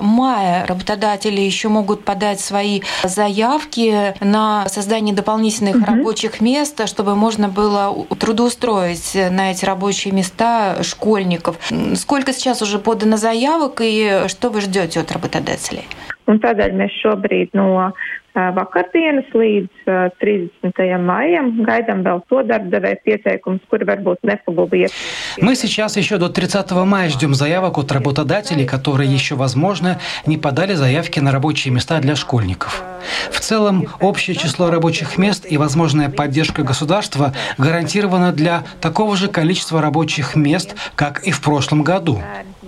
мая 0.00 0.66
работодатели 0.66 1.40
еще 1.40 1.68
могут 1.68 2.04
подать 2.04 2.40
свои 2.40 2.80
заявки 3.04 4.14
на 4.20 4.68
создание 4.68 5.14
дополнительных 5.14 5.76
угу. 5.76 5.84
рабочих 5.84 6.40
мест, 6.40 6.88
чтобы 6.88 7.14
можно 7.14 7.48
было 7.48 8.06
трудоустроить 8.18 9.14
на 9.14 9.52
эти 9.52 9.64
рабочие 9.64 10.12
места 10.12 10.82
школьников. 10.82 11.56
Сколько 11.94 12.32
сейчас 12.32 12.62
уже 12.62 12.78
подано 12.78 13.16
заявок 13.16 13.80
и 13.80 14.24
что 14.26 14.50
вы 14.50 14.60
ждете 14.60 15.00
от 15.00 15.12
работодателей? 15.12 15.84
Un 16.28 16.36
tādēļ 16.44 16.74
mēs 16.76 16.92
šobrīd 17.00 17.56
no 17.56 17.88
vakardienas 18.34 19.26
līdz 19.34 19.88
30. 20.20 20.80
maijam 21.02 21.50
gaidām 21.66 22.04
vēl 22.06 22.22
to 22.30 22.42
darbdevēju 22.46 23.00
pieteikumus, 23.04 23.64
kuri 23.70 23.88
varbūt 23.88 24.22
nepaguvies. 24.22 24.92
Мы 25.40 25.54
сейчас 25.54 25.96
еще 25.96 26.18
до 26.18 26.28
30 26.28 26.70
мая 26.84 27.08
ждем 27.08 27.34
заявок 27.34 27.78
от 27.78 27.92
работодателей, 27.92 28.66
которые 28.66 29.12
еще, 29.12 29.34
возможно, 29.34 29.98
не 30.26 30.36
подали 30.36 30.74
заявки 30.74 31.20
на 31.20 31.32
рабочие 31.32 31.72
места 31.72 32.00
для 32.00 32.16
школьников. 32.16 32.84
В 33.30 33.40
целом, 33.40 33.86
общее 34.00 34.36
число 34.36 34.70
рабочих 34.70 35.18
мест 35.18 35.46
и 35.48 35.56
возможная 35.56 36.08
поддержка 36.08 36.62
государства 36.62 37.32
гарантирована 37.56 38.32
для 38.32 38.64
такого 38.80 39.16
же 39.16 39.28
количества 39.28 39.80
рабочих 39.80 40.36
мест, 40.36 40.74
как 40.94 41.24
и 41.24 41.30
в 41.30 41.40
прошлом 41.40 41.82
году. 41.82 42.20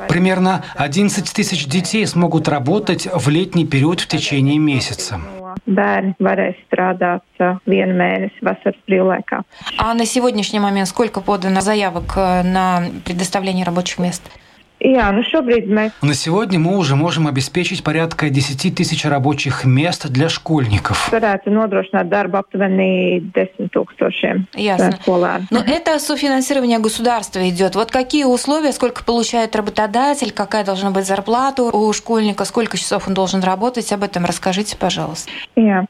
Примерно 0.08 0.64
11 0.76 1.32
тысяч 1.32 1.66
детей 1.66 2.06
смогут 2.06 2.48
работать 2.48 3.08
в 3.12 3.28
летний 3.28 3.66
период 3.66 4.00
в 4.00 4.06
течение 4.06 4.58
месяца. 4.58 5.20
Bērni 5.66 6.14
varēs 6.20 6.58
strādāt 6.66 7.24
vienu 7.66 7.96
mēnesi 7.96 8.42
vasaras 8.42 8.78
brīvlaikā. 8.88 9.42
А 9.78 9.94
на 9.94 10.06
сегодняшний 10.06 10.60
момент 10.60 10.88
сколько 10.88 11.20
подано 11.20 11.60
заявок 11.60 12.16
э, 12.16 12.42
на 12.42 12.84
предоставление 13.04 13.64
рабочих 13.64 13.98
мест? 13.98 14.22
Jā, 14.80 15.10
nu 15.12 15.20
šobrīd 15.20 15.66
mēs 15.68 15.90
На 16.00 16.14
сегодня 16.14 16.58
мы 16.58 16.76
уже 16.78 16.96
можем 16.96 17.26
обеспечить 17.26 17.84
порядка 17.84 18.30
10 18.30 18.74
тысяч 18.74 19.04
рабочих 19.04 19.64
мест 19.64 20.08
для 20.08 20.28
школьников. 20.28 21.10
varētu 21.12 21.50
nodrošināt 21.52 22.08
darbu 22.08 22.38
aptuveni 22.40 23.20
10 23.34 23.68
tūkstošiem 23.74 24.46
Ясно. 24.56 24.96
skolēnu. 25.02 25.46
Но 25.50 25.60
это 25.60 25.98
софинансирование 25.98 26.78
государства 26.78 27.46
идет. 27.50 27.74
Вот 27.74 27.90
какие 27.90 28.24
условия, 28.24 28.72
сколько 28.72 29.04
получает 29.04 29.54
работодатель, 29.54 30.32
какая 30.32 30.64
должна 30.64 30.90
быть 30.90 31.04
зарплата 31.06 31.62
у 31.62 31.92
школьника, 31.92 32.44
сколько 32.46 32.78
часов 32.78 33.06
он 33.08 33.14
должен 33.14 33.40
работать, 33.42 33.92
об 33.92 34.02
этом 34.02 34.24
расскажите, 34.24 34.76
пожалуйста. 34.76 35.30
Jā. 35.56 35.84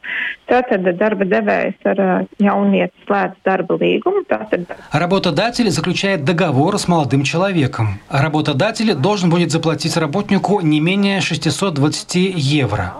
Tātad 0.51 0.83
darba 0.99 1.23
devējs 1.31 1.79
ar 1.87 1.99
jaunieti 2.43 2.91
slēdz 3.07 3.37
darba 3.47 3.77
līgumu. 3.79 4.25
Tātad 4.27 4.67
Работодатель 4.91 5.71
заключает 5.71 6.25
договор 6.25 6.77
с 6.77 6.89
молодым 6.89 7.23
человеком. 7.23 8.01
Работодатель 8.09 8.80
должен 8.85 9.31
будет 9.31 9.51
заплатить 9.51 9.97
работнику 9.97 10.61
не 10.61 10.81
менее 10.81 11.21
620 11.21 12.15
евро. 12.15 12.95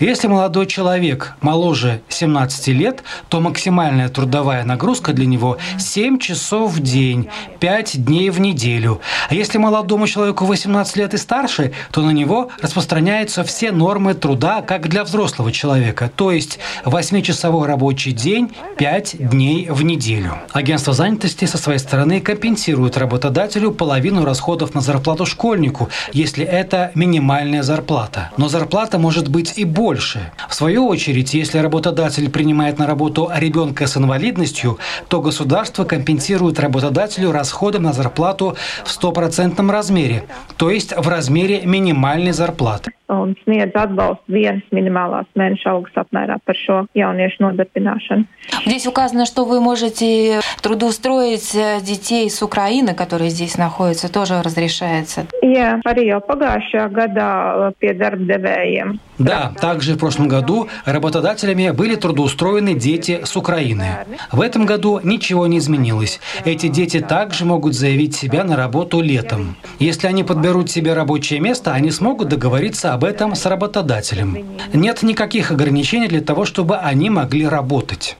Если 0.00 0.28
молодой 0.28 0.66
человек 0.66 1.34
моложе 1.40 2.00
17 2.08 2.68
лет, 2.68 3.02
то 3.28 3.40
максимальная 3.40 4.08
трудовая 4.08 4.64
нагрузка 4.64 5.12
для 5.12 5.26
него 5.26 5.58
7 5.78 6.18
часов 6.18 6.72
в 6.72 6.80
день, 6.80 7.28
5 7.60 8.04
дней 8.04 8.30
в 8.30 8.40
неделю. 8.40 9.00
А 9.28 9.34
если 9.34 9.58
молодому 9.58 10.06
человеку 10.06 10.44
18 10.44 10.96
лет 10.96 11.14
и 11.14 11.16
старше, 11.16 11.72
то 11.90 12.02
на 12.02 12.10
него 12.10 12.50
распространяются 12.60 13.44
все 13.44 13.72
нормы 13.72 14.14
труда, 14.14 14.62
как 14.62 14.88
для 14.88 15.04
взрослого 15.04 15.52
человека, 15.52 16.10
то 16.14 16.30
есть 16.30 16.58
8-часовой 16.84 17.66
рабочий 17.66 18.12
день, 18.12 18.52
5 18.78 19.28
дней 19.30 19.68
в 19.70 19.82
неделю. 19.82 20.38
Агентство 20.52 20.92
занятости 20.92 21.44
со 21.44 21.58
своей 21.58 21.78
стороны 21.78 22.20
компенсирует 22.20 22.96
работодателю 22.96 23.72
половину 23.72 24.24
расходов 24.24 24.74
на 24.74 24.80
зарплату 24.80 25.25
школьнику, 25.26 25.88
если 26.12 26.44
это 26.44 26.90
минимальная 26.94 27.62
зарплата. 27.62 28.30
Но 28.36 28.48
зарплата 28.48 28.98
может 28.98 29.28
быть 29.28 29.58
и 29.58 29.64
больше. 29.64 30.32
В 30.48 30.54
свою 30.54 30.86
очередь, 30.86 31.34
если 31.34 31.58
работодатель 31.58 32.30
принимает 32.30 32.78
на 32.78 32.86
работу 32.86 33.30
ребенка 33.34 33.86
с 33.86 33.96
инвалидностью, 33.96 34.78
то 35.08 35.20
государство 35.20 35.84
компенсирует 35.84 36.60
работодателю 36.60 37.32
расходы 37.32 37.78
на 37.78 37.92
зарплату 37.92 38.56
в 38.84 38.90
стопроцентном 38.90 39.70
размере, 39.70 40.24
то 40.56 40.70
есть 40.70 40.94
в 40.96 41.08
размере 41.08 41.62
минимальной 41.64 42.32
зарплаты. 42.32 42.92
un 43.08 43.34
sniedz 43.44 43.74
atbalstu 43.78 44.32
vienas 44.34 44.66
minimālās 44.74 45.28
mēneša 45.38 45.70
algas 45.70 45.98
apmērā 46.02 46.38
par 46.46 46.58
šo 46.58 46.78
jauniešu 46.98 47.44
nodarbināšanu. 47.44 48.24
Здесь 48.66 48.86
uказано, 48.86 49.26
что 49.26 49.44
вы 49.44 49.60
можете 49.60 50.40
трудоустроить 50.60 51.54
э, 51.54 51.80
детей 51.82 52.28
с 52.28 52.42
Украины, 52.42 52.94
которые 52.94 53.30
здесь 53.30 53.56
находятся, 53.58 54.12
тоже 54.12 54.42
разрешается. 54.42 55.15
Jā, 55.42 55.80
arī 55.86 56.08
jau 56.10 56.20
pagājušajā 56.24 56.86
gadā 56.92 57.28
ā, 57.68 57.72
pie 57.80 57.92
darba 57.96 58.26
devējiem. 58.26 58.98
Да, 59.18 59.52
также 59.60 59.94
в 59.94 59.98
прошлом 59.98 60.28
году 60.28 60.68
работодателями 60.84 61.70
были 61.70 61.96
трудоустроены 61.96 62.74
дети 62.74 63.20
с 63.24 63.36
Украины. 63.36 64.04
В 64.30 64.40
этом 64.42 64.66
году 64.66 65.00
ничего 65.02 65.46
не 65.46 65.58
изменилось. 65.58 66.20
Эти 66.44 66.68
дети 66.68 67.00
также 67.00 67.44
могут 67.46 67.74
заявить 67.74 68.14
себя 68.14 68.44
на 68.44 68.56
работу 68.56 69.00
летом. 69.00 69.56
Если 69.78 70.06
они 70.06 70.22
подберут 70.22 70.70
себе 70.70 70.92
рабочее 70.92 71.40
место, 71.40 71.72
они 71.72 71.90
смогут 71.90 72.28
договориться 72.28 72.92
об 72.92 73.04
этом 73.04 73.34
с 73.34 73.46
работодателем. 73.46 74.36
Нет 74.74 75.02
никаких 75.02 75.50
ограничений 75.50 76.08
для 76.08 76.20
того, 76.20 76.44
чтобы 76.44 76.76
они 76.76 77.08
могли 77.08 77.48
работать. 77.48 78.16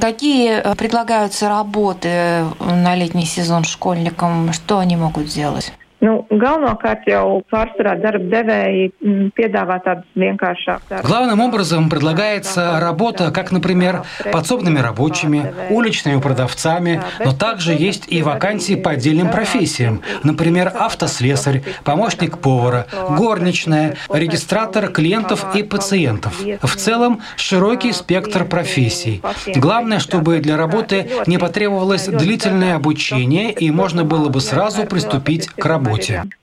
Какие 0.00 0.60
э, 0.60 0.74
предлагаются 0.74 1.48
работы 1.48 2.44
на 2.60 2.94
летний 2.94 3.24
сезон 3.24 3.64
школьникам? 3.64 4.52
Что 4.52 4.78
они 4.78 4.96
могут 4.96 5.28
сделать? 5.28 5.72
Nu, 6.06 6.20
galvenokārt 6.30 7.06
jau 7.10 7.40
pārsvarā 7.50 7.96
darba 7.98 8.28
devēji 8.30 8.82
mm, 8.92 9.30
piedāvā 9.34 9.78
tādas 9.82 10.06
vienkāršākas. 10.14 11.02
Главным 11.02 11.40
образом 11.40 11.88
предлагается 11.90 12.78
работа, 12.80 13.32
как, 13.32 13.50
например, 13.50 14.02
подсобными 14.30 14.78
рабочими, 14.78 15.52
уличными 15.70 16.20
продавцами, 16.20 17.02
но 17.24 17.32
также 17.32 17.72
есть 17.72 18.04
и 18.12 18.22
вакансии 18.22 18.76
по 18.76 18.92
отдельным 18.92 19.30
профессиям, 19.30 20.00
например, 20.22 20.70
автослесарь, 20.78 21.62
помощник 21.82 22.38
повара, 22.38 22.86
горничная, 23.18 23.96
регистратор 24.12 24.88
клиентов 24.92 25.56
и 25.56 25.64
пациентов. 25.64 26.40
В 26.62 26.76
целом 26.76 27.20
широкий 27.36 27.92
спектр 27.92 28.44
профессий. 28.44 29.22
Главное, 29.56 29.98
чтобы 29.98 30.38
для 30.38 30.56
работы 30.56 31.10
не 31.26 31.38
потребовалось 31.38 32.06
длительное 32.06 32.76
обучение 32.76 33.50
и 33.50 33.70
можно 33.72 34.04
было 34.04 34.28
бы 34.28 34.40
сразу 34.40 34.84
приступить 34.84 35.48
к 35.48 35.64
работе. 35.64 35.95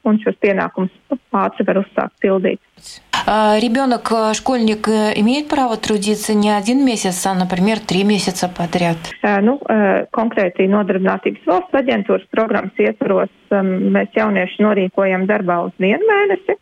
Un 0.09 0.19
šos 0.23 0.37
pienākumus 0.43 1.19
ātri 1.43 1.65
var 1.67 1.81
uzsākt 1.83 2.15
pildīt. 2.23 2.61
А 3.25 3.57
Ребенок, 3.59 4.11
э, 4.11 4.33
школьник, 4.33 4.87
э, 4.89 5.13
имеет 5.15 5.47
право 5.47 5.77
трудиться 5.77 6.33
не 6.33 6.49
один 6.49 6.83
месяц, 6.83 7.25
а, 7.25 7.33
например, 7.33 7.79
три 7.79 8.03
месяца 8.03 8.49
подряд. 8.49 8.97
Ā, 9.23 9.39
Nu, 9.43 9.59
konkrēti 10.13 10.67
nodarbinātības 10.69 11.45
valsts 11.45 11.73
aģentūras 11.73 12.23
programmas 12.31 12.75
ietvaros 12.77 13.29
ā, 13.51 13.61
mēs 13.63 14.11
jaunieši 14.15 14.63
norīkojam 14.63 15.25
darbā 15.27 15.65
uz 15.65 15.73
vienu 15.79 16.03
mēnesi. 16.07 16.57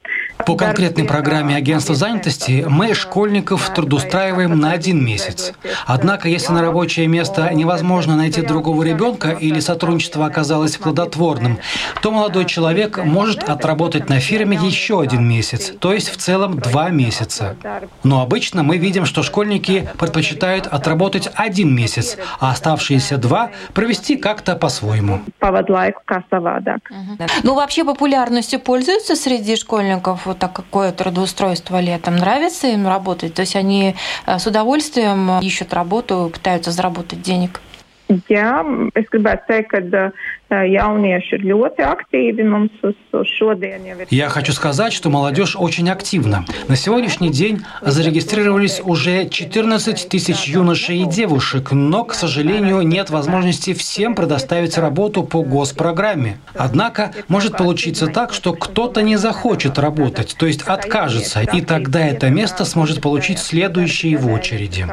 По 0.46 0.56
конкретной 0.56 1.06
программе 1.06 1.56
агентства 1.56 1.96
занятости 1.96 2.66
мы 2.68 2.94
школьников 2.94 3.74
трудоустраиваем 3.74 4.60
на 4.60 4.72
один 4.72 5.04
месяц. 5.04 5.54
Однако, 5.86 6.28
если 6.30 6.54
на 6.54 6.62
рабочее 6.62 7.08
место 7.08 7.54
невозможно 7.54 8.16
найти 8.16 8.42
другого 8.42 8.84
ребенка 8.84 9.30
или 9.30 9.60
сотрудничество 9.60 10.26
оказалось 10.26 10.78
плодотворным, 10.78 11.60
то 12.02 12.12
молодой 12.12 12.46
человек 12.46 12.98
может 13.04 13.50
отработать 13.50 14.10
на 14.10 14.20
фирме 14.20 14.58
еще 14.58 15.02
один 15.02 15.28
месяц, 15.28 15.74
то 15.80 15.94
есть 15.94 16.10
в 16.12 16.18
целом 16.18 16.60
два 16.60 16.90
месяца. 16.90 17.56
Но 18.04 18.22
обычно 18.22 18.64
мы 18.64 18.78
видим, 18.78 19.06
что 19.06 19.24
школьники 19.24 19.90
предпочитают 19.98 20.68
отработать 20.68 21.30
один 21.36 21.74
месяц, 21.74 22.18
а 22.40 22.52
оставшиеся 22.52 23.18
два 23.18 23.52
провести 23.74 24.16
как-то 24.18 24.56
по-своему. 24.56 25.22
Ну, 27.44 27.56
вообще 27.56 27.84
популярностью 27.84 28.60
пользуются 28.60 29.16
среди 29.16 29.56
школьников 29.56 30.26
вот 30.26 30.40
такое 30.40 30.92
трудоустройство 30.92 31.80
летом. 31.80 32.16
Нравится 32.18 32.68
им 32.68 32.88
работать? 32.88 33.34
То 33.34 33.42
есть 33.42 33.56
они 33.56 33.96
э, 34.26 34.40
с 34.40 34.48
удовольствием 34.48 35.40
ищут 35.40 35.74
работу, 35.74 36.30
пытаются 36.34 36.72
заработать 36.72 37.22
денег? 37.22 37.62
Jā, 38.30 38.62
es 38.98 39.08
gribētu 39.12 39.48
teikt, 39.48 39.72
ka 39.72 40.60
jaunieši 40.68 41.38
ir 41.38 41.46
ļoti 41.48 41.84
aktīvi. 41.88 42.44
Mums 42.44 42.84
uz, 42.84 42.98
uz 43.16 43.30
šodien 43.38 43.86
jau. 43.88 43.98
Я 44.10 44.30
хочу 44.30 44.52
сказать, 44.52 44.92
что 44.92 45.10
молодежь 45.10 45.56
очень 45.58 45.90
активна. 45.90 46.46
На 46.68 46.76
сегодняшний 46.76 47.30
день 47.30 47.62
зарегистрировались 47.82 48.82
уже 48.84 49.30
14 49.30 50.10
тысяч 50.10 50.48
юношей 50.48 51.04
и 51.04 51.06
девушек, 51.06 51.72
но, 51.72 52.04
к 52.04 52.14
сожалению, 52.14 52.82
нет 52.82 53.10
возможности 53.10 53.74
всем 53.74 54.16
предоставить 54.16 54.78
работу 54.78 55.24
по 55.24 55.42
госпрограмме. 55.42 56.38
Однако 56.54 57.14
может 57.30 57.56
получиться 57.58 58.08
так, 58.08 58.34
что 58.34 58.54
кто-то 58.54 59.02
не 59.02 59.16
захочет 59.16 59.80
работать, 59.80 60.36
то 60.38 60.46
есть 60.46 60.64
откажется, 60.64 61.42
и 61.42 61.62
тогда 61.62 62.06
это 62.06 62.30
место 62.30 62.66
сможет 62.66 63.02
получить 63.02 63.40
следующий 63.40 64.18
в 64.18 64.32
очереди. 64.32 64.86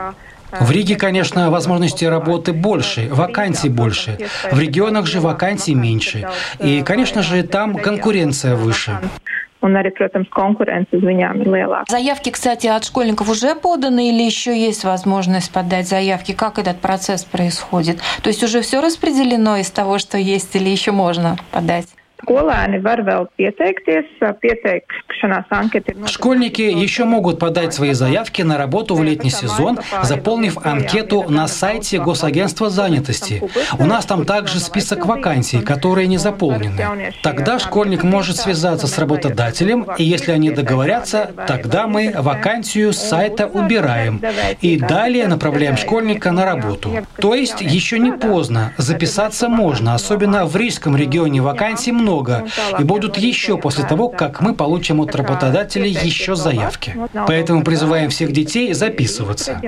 В 0.50 0.70
Риге, 0.70 0.96
конечно, 0.96 1.50
возможностей 1.50 2.08
работы 2.08 2.52
больше, 2.52 3.08
вакансий 3.10 3.68
больше. 3.68 4.18
В 4.50 4.58
регионах 4.58 5.06
же 5.06 5.20
вакансий 5.20 5.74
меньше. 5.74 6.28
И, 6.58 6.82
конечно 6.82 7.22
же, 7.22 7.42
там 7.42 7.76
конкуренция 7.76 8.54
выше. 8.54 8.98
Заявки, 11.88 12.30
кстати, 12.30 12.68
от 12.68 12.84
школьников 12.84 13.28
уже 13.28 13.56
поданы 13.56 14.08
или 14.10 14.22
еще 14.22 14.56
есть 14.56 14.84
возможность 14.84 15.50
подать 15.50 15.88
заявки? 15.88 16.32
Как 16.32 16.58
этот 16.60 16.80
процесс 16.80 17.24
происходит? 17.24 17.98
То 18.22 18.28
есть 18.28 18.42
уже 18.44 18.60
все 18.60 18.80
распределено 18.80 19.56
из 19.56 19.70
того, 19.70 19.98
что 19.98 20.16
есть, 20.16 20.54
или 20.54 20.68
еще 20.68 20.92
можно 20.92 21.36
подать? 21.50 21.88
Pieteikšanās 24.42 25.46
anketa 25.50 25.92
ir 25.92 26.08
Школьники 26.08 26.62
еще 26.62 27.04
могут 27.04 27.38
подать 27.38 27.74
свои 27.74 27.92
заявки 27.92 28.42
на 28.42 28.58
работу 28.58 28.94
в 28.94 29.02
летний 29.02 29.30
сезон, 29.30 29.78
заполнив 30.02 30.58
анкету 30.64 31.24
на 31.28 31.46
сайте 31.48 31.98
Госагентства 31.98 32.70
занятости. 32.70 33.42
У 33.78 33.86
нас 33.86 34.04
там 34.04 34.24
также 34.24 34.58
список 34.60 35.06
вакансий, 35.06 35.60
которые 35.60 36.06
не 36.08 36.18
заполнены. 36.18 37.12
Тогда 37.22 37.58
школьник 37.58 38.02
может 38.02 38.36
связаться 38.36 38.86
с 38.86 38.98
работодателем, 38.98 39.86
и 39.98 40.04
если 40.04 40.32
они 40.32 40.50
договорятся, 40.50 41.30
тогда 41.46 41.86
мы 41.86 42.12
вакансию 42.16 42.92
с 42.92 42.98
сайта 42.98 43.46
убираем. 43.46 44.20
и 44.60 44.76
далее 44.76 45.26
направляем 45.28 45.76
школьника 45.76 46.32
на 46.32 46.44
работу. 46.44 46.90
То 47.20 47.34
есть 47.34 47.60
еще 47.60 47.98
не 47.98 48.12
поздно, 48.12 48.72
записаться 48.76 49.48
можно, 49.48 49.94
особенно 49.94 50.46
в 50.46 50.56
Рижском 50.56 50.96
регионе 50.96 51.40
вакансий 51.40 51.92
много, 51.92 52.07
и 52.78 52.84
будут 52.84 53.16
еще 53.16 53.58
после 53.58 53.84
того, 53.84 54.08
как 54.08 54.40
мы 54.40 54.54
получим 54.54 55.00
от 55.00 55.14
работодателей 55.14 55.90
еще 55.90 56.34
заявки. 56.34 56.96
Поэтому 57.26 57.62
призываем 57.62 58.10
всех 58.10 58.32
детей 58.32 58.72
записываться. 58.72 59.60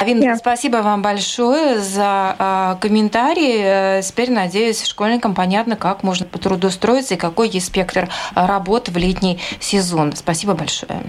Авин, 0.00 0.36
спасибо 0.36 0.76
вам 0.78 1.02
большое 1.02 1.78
за 1.78 2.36
э, 2.38 2.74
комментарии. 2.80 4.02
Теперь, 4.02 4.30
надеюсь, 4.30 4.84
школьникам 4.84 5.34
понятно, 5.34 5.76
как 5.76 6.02
можно 6.02 6.26
потрудоустроиться 6.26 7.14
и 7.14 7.16
какой 7.16 7.48
есть 7.48 7.66
спектр 7.66 8.08
работ 8.34 8.88
в 8.88 8.96
летний 8.96 9.38
сезон. 9.60 10.12
Спасибо 10.12 10.54
большое. 10.54 11.02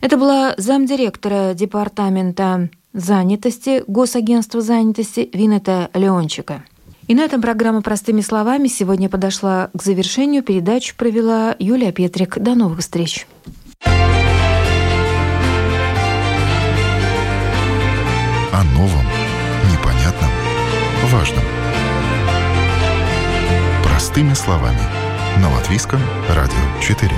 Это 0.00 0.16
была 0.16 0.54
замдиректора 0.56 1.54
департамента 1.54 2.68
занятости 3.00 3.82
Госагентства 3.86 4.60
занятости 4.60 5.28
Винета 5.32 5.90
Леончика. 5.94 6.64
И 7.06 7.14
на 7.14 7.22
этом 7.22 7.40
программа 7.40 7.80
«Простыми 7.80 8.20
словами» 8.20 8.68
сегодня 8.68 9.08
подошла 9.08 9.70
к 9.72 9.82
завершению. 9.82 10.42
Передачу 10.42 10.94
провела 10.94 11.56
Юлия 11.58 11.90
Петрик. 11.90 12.38
До 12.38 12.54
новых 12.54 12.80
встреч. 12.80 13.26
О 18.52 18.62
новом, 18.74 19.06
непонятном, 19.72 20.30
важном. 21.04 21.44
Простыми 23.82 24.34
словами. 24.34 24.80
На 25.40 25.50
Латвийском 25.54 26.00
радио 26.28 26.82
4. 26.82 27.10